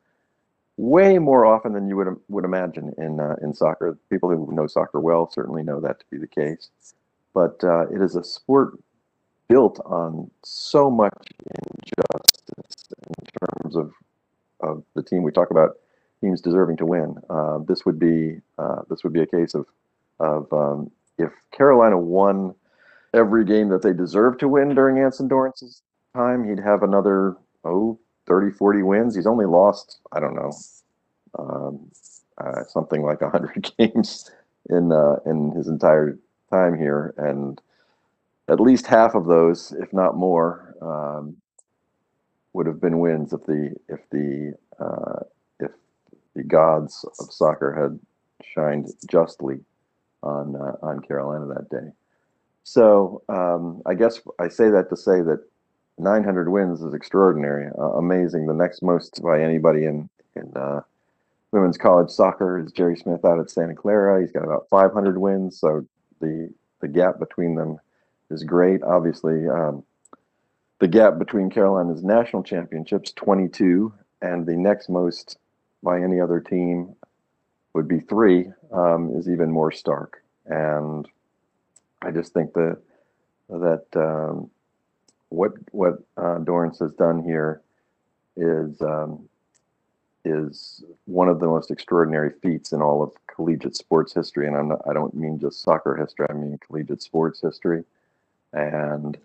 [0.76, 3.98] way more often than you would would imagine in uh, in soccer.
[4.10, 6.70] People who know soccer well certainly know that to be the case.
[7.34, 8.78] But uh, it is a sport
[9.48, 13.92] built on so much injustice in terms of
[14.60, 15.76] of the team we talk about
[16.20, 17.16] teams deserving to win.
[17.30, 19.66] Uh, this would be uh, this would be a case of
[20.20, 22.54] of um, if Carolina won
[23.14, 25.82] every game that they deserved to win during Anson Dorrance's
[26.14, 29.14] time, he'd have another oh 30, 40 wins.
[29.14, 30.52] He's only lost I don't know
[31.38, 31.90] um,
[32.38, 34.30] uh, something like 100 games
[34.70, 36.18] in uh, in his entire
[36.50, 37.60] time here, and
[38.48, 41.36] at least half of those, if not more, um,
[42.52, 45.20] would have been wins if the if the uh,
[45.60, 45.70] if
[46.34, 47.98] the gods of soccer had
[48.44, 49.60] shined justly
[50.22, 51.92] on uh, on Carolina that day.
[52.64, 55.44] So um, I guess I say that to say that
[55.98, 58.46] 900 wins is extraordinary, uh, amazing.
[58.46, 60.80] The next most by anybody in in uh,
[61.52, 64.20] women's college soccer is Jerry Smith out at Santa Clara.
[64.20, 65.86] He's got about 500 wins, so
[66.20, 67.78] the the gap between them
[68.30, 68.82] is great.
[68.82, 69.84] Obviously, um,
[70.78, 75.38] the gap between Carolina's national championships, 22, and the next most
[75.82, 76.94] by any other team
[77.74, 80.22] would be three, um, is even more stark.
[80.46, 81.06] And
[82.02, 82.78] I just think that
[83.48, 84.50] that um,
[85.30, 87.60] what what uh, Dorrance has done here
[88.36, 89.28] is um,
[90.24, 94.46] is one of the most extraordinary feats in all of collegiate sports history.
[94.46, 96.26] And I'm not, I don't mean just soccer history.
[96.28, 97.84] I mean collegiate sports history.
[98.52, 99.18] And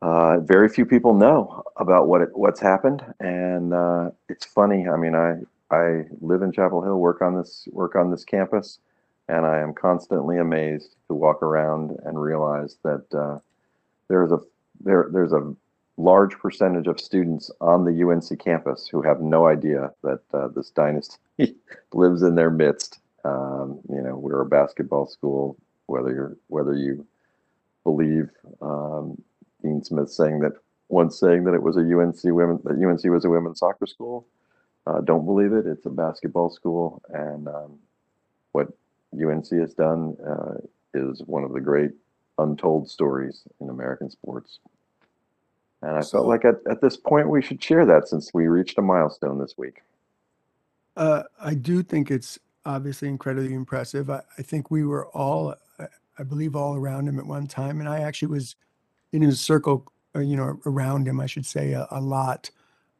[0.00, 4.86] uh, very few people know about what it, what's happened, and uh, it's funny.
[4.88, 5.36] I mean, I
[5.74, 8.78] I live in Chapel Hill, work on this work on this campus,
[9.28, 13.40] and I am constantly amazed to walk around and realize that uh,
[14.08, 14.38] there's a
[14.80, 15.54] there there's a
[15.96, 20.70] large percentage of students on the UNC campus who have no idea that uh, this
[20.70, 21.18] dynasty
[21.92, 23.00] lives in their midst.
[23.24, 25.56] Um, you know, we're a basketball school,
[25.86, 27.04] whether you're whether you
[27.88, 28.28] believe
[28.60, 29.20] um,
[29.62, 30.52] Dean Smith saying that
[30.88, 34.26] once saying that it was a UNC women that UNC was a women's soccer school.
[34.86, 35.66] Uh, don't believe it.
[35.66, 37.78] It's a basketball school, and um,
[38.52, 38.68] what
[39.14, 40.54] UNC has done uh,
[40.94, 41.90] is one of the great
[42.38, 44.60] untold stories in American sports.
[45.82, 48.46] And I So- felt like at, at this point we should share that since we
[48.48, 49.82] reached a milestone this week.
[50.96, 54.08] Uh, I do think it's obviously incredibly impressive.
[54.10, 55.54] I, I think we were all,
[56.18, 58.56] I, believe, all around him at one time, and I actually was
[59.12, 62.50] in his circle, uh, you know, around him, I should say, a, a lot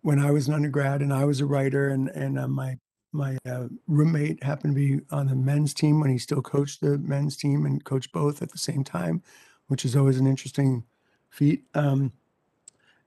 [0.03, 2.79] when I was an undergrad, and I was a writer, and and uh, my
[3.12, 6.99] my uh, roommate happened to be on the men's team when he still coached the
[6.99, 9.23] men's team and coached both at the same time,
[9.69, 10.85] which is always an interesting
[11.31, 11.64] feat.
[11.75, 12.12] Um,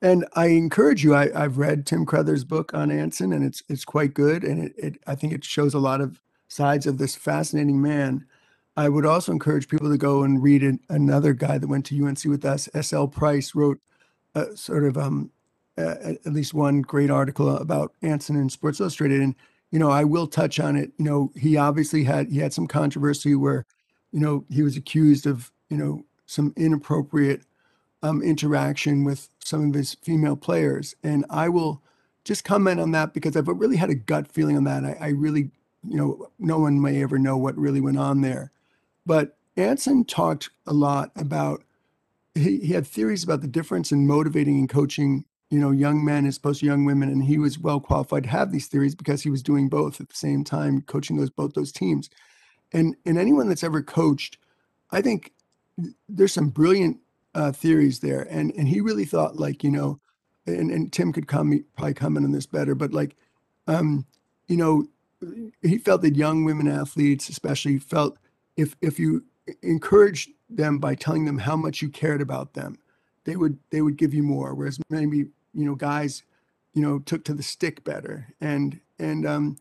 [0.01, 1.13] And I encourage you.
[1.13, 4.43] I, I've read Tim Crothers' book on Anson, and it's it's quite good.
[4.43, 8.25] And it, it I think it shows a lot of sides of this fascinating man.
[8.77, 12.05] I would also encourage people to go and read it, another guy that went to
[12.05, 12.69] UNC with us.
[12.73, 13.07] S.L.
[13.07, 13.79] Price wrote
[14.33, 15.31] a sort of um,
[15.77, 15.95] uh,
[16.25, 19.21] at least one great article about Anson in Sports Illustrated.
[19.21, 19.35] And
[19.71, 20.91] you know, I will touch on it.
[20.97, 23.65] You know, he obviously had he had some controversy where,
[24.11, 27.41] you know, he was accused of you know some inappropriate
[28.03, 30.95] um, interaction with some of his female players.
[31.03, 31.81] And I will
[32.23, 34.83] just comment on that because I've really had a gut feeling on that.
[34.85, 35.51] I, I really,
[35.87, 38.51] you know, no one may ever know what really went on there.
[39.05, 41.63] But Anson talked a lot about,
[42.35, 46.25] he, he had theories about the difference in motivating and coaching, you know, young men
[46.25, 47.09] as opposed to young women.
[47.09, 50.09] And he was well qualified to have these theories because he was doing both at
[50.09, 52.09] the same time, coaching those both those teams.
[52.73, 54.37] And and anyone that's ever coached,
[54.91, 55.33] I think
[56.07, 56.97] there's some brilliant
[57.35, 59.99] uh, theories there, and and he really thought like you know,
[60.45, 63.15] and and Tim could come probably comment on this better, but like,
[63.67, 64.05] um,
[64.47, 64.85] you know,
[65.61, 68.17] he felt that young women athletes, especially, felt
[68.61, 69.23] if if you
[69.61, 72.77] encouraged them by telling them how much you cared about them,
[73.25, 74.53] they would they would give you more.
[74.53, 75.17] Whereas maybe
[75.53, 76.23] you know guys,
[76.73, 79.57] you know, took to the stick better, and and um,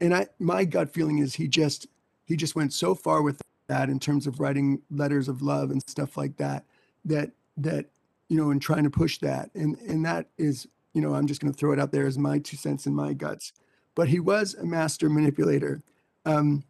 [0.00, 1.86] and I my gut feeling is he just
[2.24, 5.82] he just went so far with that in terms of writing letters of love and
[5.88, 6.64] stuff like that
[7.04, 7.86] that that
[8.28, 11.40] you know and trying to push that and and that is you know i'm just
[11.40, 13.52] going to throw it out there as my two cents and my guts
[13.94, 15.82] but he was a master manipulator
[16.24, 16.64] um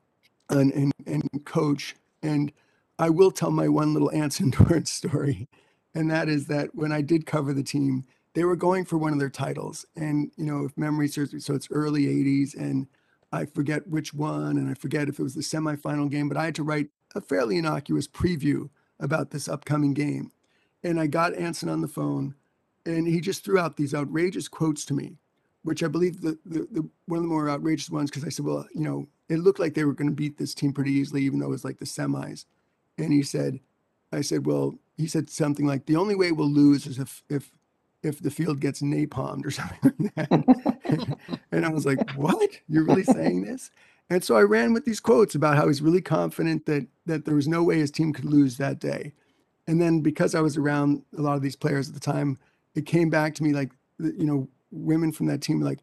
[0.51, 2.53] and and, and coach and
[2.99, 5.49] i will tell my one little Anson Dorrance story
[5.95, 8.05] and that is that when i did cover the team
[8.35, 11.41] they were going for one of their titles and you know if memory serves me
[11.41, 12.87] so it's early 80s and
[13.33, 16.45] i forget which one and i forget if it was the semifinal game but i
[16.45, 18.69] had to write a fairly innocuous preview
[19.01, 20.33] about this upcoming game.
[20.83, 22.35] And I got Anson on the phone,
[22.87, 25.17] and he just threw out these outrageous quotes to me,
[25.63, 28.45] which I believe the, the, the one of the more outrageous ones because I said,
[28.45, 31.23] well, you know, it looked like they were going to beat this team pretty easily,
[31.23, 32.47] even though it was like the semis.
[32.97, 33.61] And he said,
[34.13, 37.51] I said, well, he said something like, the only way we'll lose is if if
[38.03, 39.79] if the field gets napalmed or something
[40.17, 41.19] like that.
[41.53, 42.51] and I was like, what?
[42.69, 43.71] You're really saying this?
[44.11, 47.35] And so I ran with these quotes about how he's really confident that that there
[47.35, 49.13] was no way his team could lose that day.
[49.67, 52.39] And then because I was around a lot of these players at the time,
[52.75, 55.81] it came back to me like you know, women from that team like,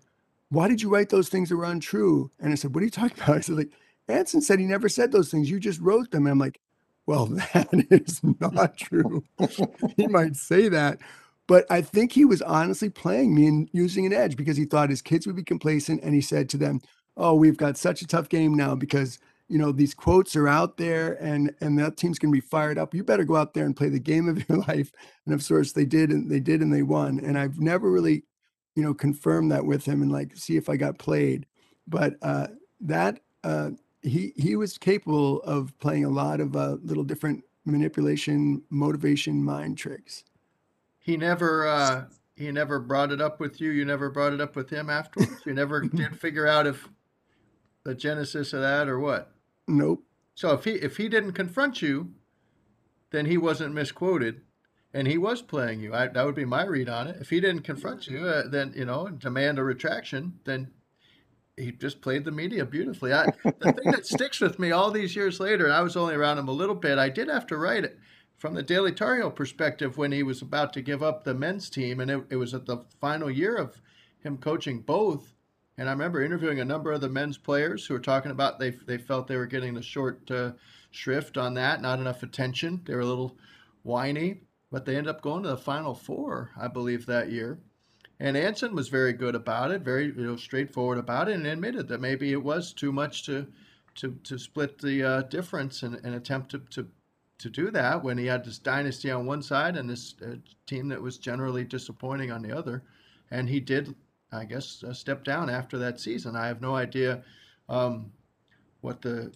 [0.50, 2.32] why did you write those things that were untrue?
[2.40, 3.38] And I said, what are you talking about?
[3.38, 3.72] I said, like,
[4.08, 5.50] Anson said he never said those things.
[5.50, 6.26] You just wrote them.
[6.26, 6.60] And I'm like,
[7.08, 9.24] well, that is not true.
[9.98, 11.00] he might say that.
[11.48, 14.90] But I think he was honestly playing me and using an edge because he thought
[14.90, 16.02] his kids would be complacent.
[16.04, 16.82] And he said to them,
[17.18, 20.78] oh, we've got such a tough game now because you know these quotes are out
[20.78, 23.66] there and and that team's going to be fired up you better go out there
[23.66, 24.92] and play the game of your life
[25.26, 28.24] and of course they did and they did and they won and i've never really
[28.76, 31.46] you know confirm that with him and like see if i got played
[31.88, 32.48] but uh
[32.80, 33.70] that uh
[34.02, 39.78] he he was capable of playing a lot of uh little different manipulation motivation mind
[39.78, 40.24] tricks
[41.00, 42.06] he never uh
[42.36, 45.42] he never brought it up with you you never brought it up with him afterwards
[45.46, 46.88] you never did figure out if
[47.86, 49.32] the genesis of that or what?
[49.68, 50.04] Nope.
[50.34, 52.12] So if he if he didn't confront you,
[53.12, 54.42] then he wasn't misquoted,
[54.96, 55.94] and he was playing you.
[55.94, 57.18] I, that would be my read on it.
[57.20, 60.72] If he didn't confront you, uh, then you know demand a retraction, then
[61.58, 63.14] he just played the media beautifully.
[63.14, 66.16] I, the thing that sticks with me all these years later, and I was only
[66.16, 68.00] around him a little bit, I did have to write it
[68.38, 72.00] from the Daily Tar perspective when he was about to give up the men's team,
[72.00, 73.82] and it, it was at the final year of
[74.20, 75.36] him coaching both
[75.78, 78.70] and I remember interviewing a number of the men's players who were talking about they,
[78.70, 80.54] they felt they were getting the short uh,
[80.92, 82.82] shrift on that, not enough attention.
[82.86, 83.38] They were a little
[83.84, 84.42] whiny,
[84.76, 87.60] but they ended up going to the Final Four, I believe, that year.
[88.20, 91.88] And Anson was very good about it, very you know, straightforward about it, and admitted
[91.88, 93.48] that maybe it was too much to
[93.96, 96.90] to, to split the uh, difference and, and attempt to, to
[97.38, 100.36] to do that when he had this dynasty on one side and this uh,
[100.68, 102.84] team that was generally disappointing on the other.
[103.32, 103.96] And he did
[104.30, 106.36] I guess, uh, step down after that season.
[106.36, 107.24] I have no idea
[107.70, 108.12] um,
[108.82, 109.32] what the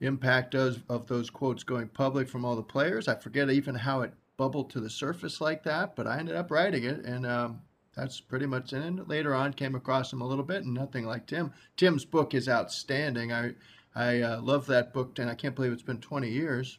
[0.00, 3.08] impact does of those quotes going public from all the players.
[3.08, 6.50] I forget even how it bubbled to the surface like that, but I ended up
[6.50, 7.60] writing it, and um,
[7.94, 8.82] that's pretty much it.
[8.82, 11.52] And later on, came across him a little bit, and nothing like Tim.
[11.76, 13.32] Tim's book is outstanding.
[13.32, 13.52] I
[13.94, 16.78] I uh, love that book, and I can't believe it's been 20 years.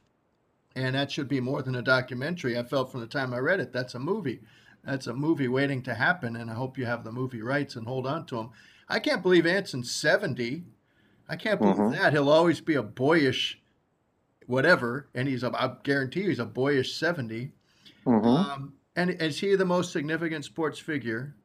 [0.77, 2.57] And that should be more than a documentary.
[2.57, 4.41] I felt from the time I read it, that's a movie
[4.85, 7.87] that's a movie waiting to happen, and I hope you have the movie rights and
[7.87, 8.51] hold on to them.
[8.87, 10.63] I can't believe Anson's 70.
[11.27, 11.99] I can't believe mm-hmm.
[11.99, 12.13] that.
[12.13, 13.59] He'll always be a boyish
[14.47, 17.51] whatever, and he's a, I guarantee he's a boyish 70.
[18.05, 18.27] Mm-hmm.
[18.27, 21.35] Um, And is he the most significant sports figure,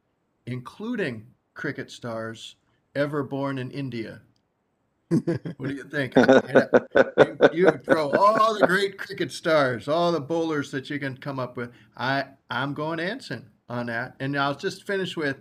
[0.45, 2.55] including cricket stars,
[2.95, 4.21] ever born in India?
[5.57, 6.15] What do you think?
[6.15, 11.37] you, you throw all the great cricket stars, all the bowlers that you can come
[11.37, 11.71] up with.
[11.97, 14.15] I I'm going Anson on that.
[14.21, 15.35] And I'll just finish with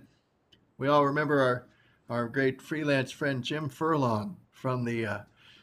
[0.78, 1.66] we all remember our
[2.08, 5.18] our great freelance friend Jim Furlong from the uh,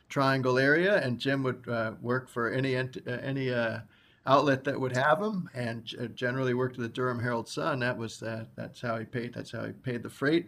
[0.10, 3.80] Triangle area, and Jim would uh, work for any uh, any uh,
[4.26, 7.80] outlet that would have him, and uh, generally worked at the Durham Herald Sun.
[7.80, 8.48] That was that.
[8.56, 9.34] That's how he paid.
[9.34, 10.48] That's how he paid the freight.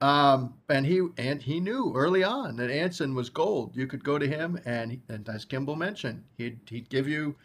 [0.00, 3.74] Um, and he and he knew early on that Anson was gold.
[3.74, 7.36] You could go to him, and and as Kimball mentioned, he'd he'd give you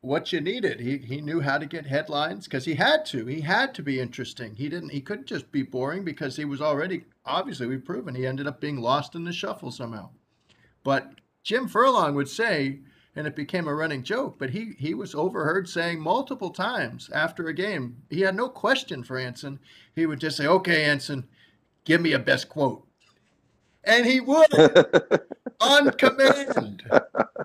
[0.00, 0.80] what you needed.
[0.80, 3.26] He he knew how to get headlines because he had to.
[3.26, 4.54] He had to be interesting.
[4.56, 4.90] He didn't.
[4.90, 8.60] He couldn't just be boring because he was already obviously we've proven he ended up
[8.60, 10.10] being lost in the shuffle somehow.
[10.84, 12.80] But Jim Furlong would say,
[13.16, 17.48] and it became a running joke, but he he was overheard saying multiple times after
[17.48, 19.58] a game, he had no question for Anson.
[19.94, 21.28] He would just say, "Okay, Anson,
[21.84, 22.86] give me a best quote,"
[23.84, 24.52] and he would
[25.60, 26.82] on command.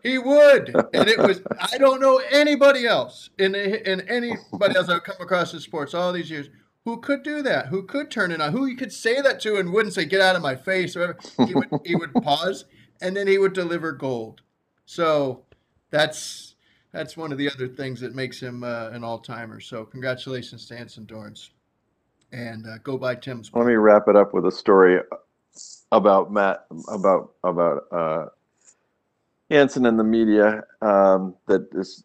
[0.02, 1.42] He would, and it was.
[1.60, 6.12] I don't know anybody else in in anybody else I've come across in sports all
[6.12, 6.50] these years
[6.86, 9.58] who could do that, who could turn it on, who you could say that to
[9.58, 11.20] and wouldn't say "get out of my face" or whatever.
[11.46, 12.66] He would he would pause
[13.02, 14.42] and then he would deliver gold.
[14.86, 15.44] So
[15.90, 16.56] that's
[16.92, 19.60] that's one of the other things that makes him uh, an all timer.
[19.60, 21.52] So congratulations to Anson Dorrance,
[22.32, 23.52] and uh, go by Tim's.
[23.54, 25.00] Let me wrap it up with a story
[25.92, 28.26] about Matt about about uh,
[29.50, 32.04] Anson and the media um, that is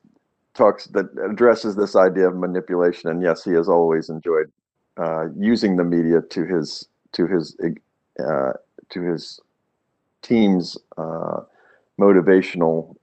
[0.55, 3.11] talks that addresses this idea of manipulation.
[3.11, 4.51] And yes, he has always enjoyed
[4.97, 7.57] uh, using the media to his to his
[8.21, 8.53] uh,
[8.91, 9.41] to his
[10.25, 11.41] team's uh,
[12.01, 12.97] motivational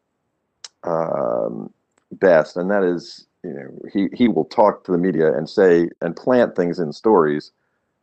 [0.83, 1.71] um,
[2.11, 5.89] best, and that is you know he he will talk to the media and say
[6.01, 7.51] and plant things in stories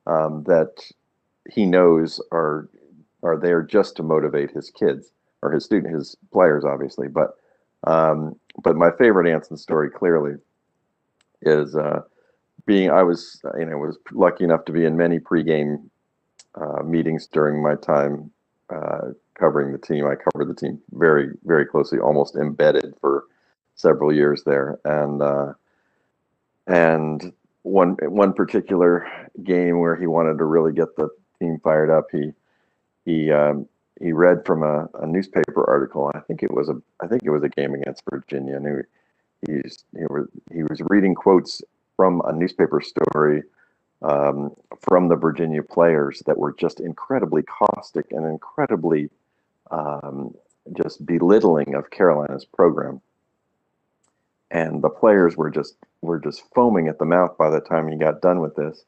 [0.07, 0.73] um, that
[1.51, 2.69] he knows are
[3.23, 5.13] are there just to motivate his kids
[5.43, 7.37] or his student his players obviously but
[7.85, 10.35] um, but my favorite Anson story clearly
[11.43, 12.01] is uh,
[12.67, 15.89] being I was you know was lucky enough to be in many pregame
[16.55, 18.33] uh, meetings during my time
[18.71, 23.25] uh, covering the team I covered the team very very closely almost embedded for
[23.75, 25.53] several years there and uh,
[26.67, 29.07] and one one particular
[29.43, 31.09] game where he wanted to really get the
[31.39, 32.07] team fired up.
[32.11, 32.33] He
[33.05, 33.67] he um,
[34.01, 36.11] he read from a, a newspaper article.
[36.15, 38.85] I think it was a I think it was a game against Virginia, and
[39.47, 41.63] he he was he was reading quotes
[41.97, 43.43] from a newspaper story
[44.03, 49.11] um, from the Virginia players that were just incredibly caustic and incredibly
[49.71, 50.35] um,
[50.77, 53.01] just belittling of Carolina's program.
[54.51, 57.97] And the players were just were just foaming at the mouth by the time he
[57.99, 58.85] got done with this.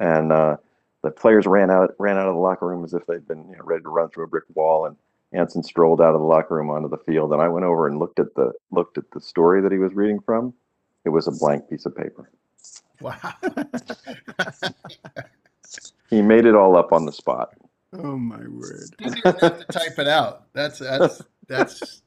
[0.00, 0.56] And uh,
[1.02, 3.56] the players ran out ran out of the locker room as if they'd been you
[3.56, 4.86] know, ready to run through a brick wall.
[4.86, 4.96] And
[5.32, 7.32] Anson strolled out of the locker room onto the field.
[7.32, 9.94] And I went over and looked at the looked at the story that he was
[9.94, 10.54] reading from.
[11.04, 12.30] It was a blank piece of paper.
[13.00, 13.34] Wow.
[16.10, 17.54] He made it all up on the spot.
[17.92, 18.90] Oh my word.
[18.98, 20.52] Didn't even have to type it out.
[20.52, 22.02] That's that's that's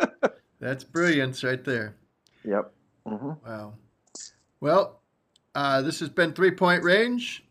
[0.60, 1.96] that's brilliance right there.
[2.44, 2.72] Yep.
[3.08, 3.76] hmm Wow.
[4.60, 5.02] Well,
[5.56, 7.44] uh, this has been Three Point Range.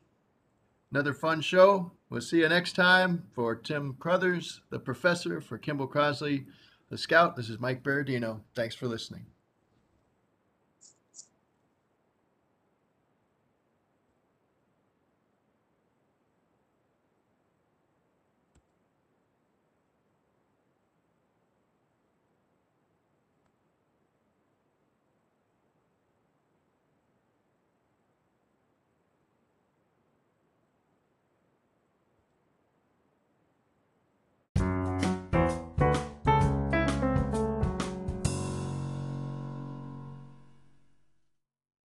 [0.91, 1.93] Another fun show.
[2.11, 3.25] We'll see you next time.
[3.35, 6.45] For Tim Crothers, the professor, for Kimball Crosley,
[6.91, 8.41] the scout, this is Mike Berardino.
[8.55, 9.25] Thanks for listening.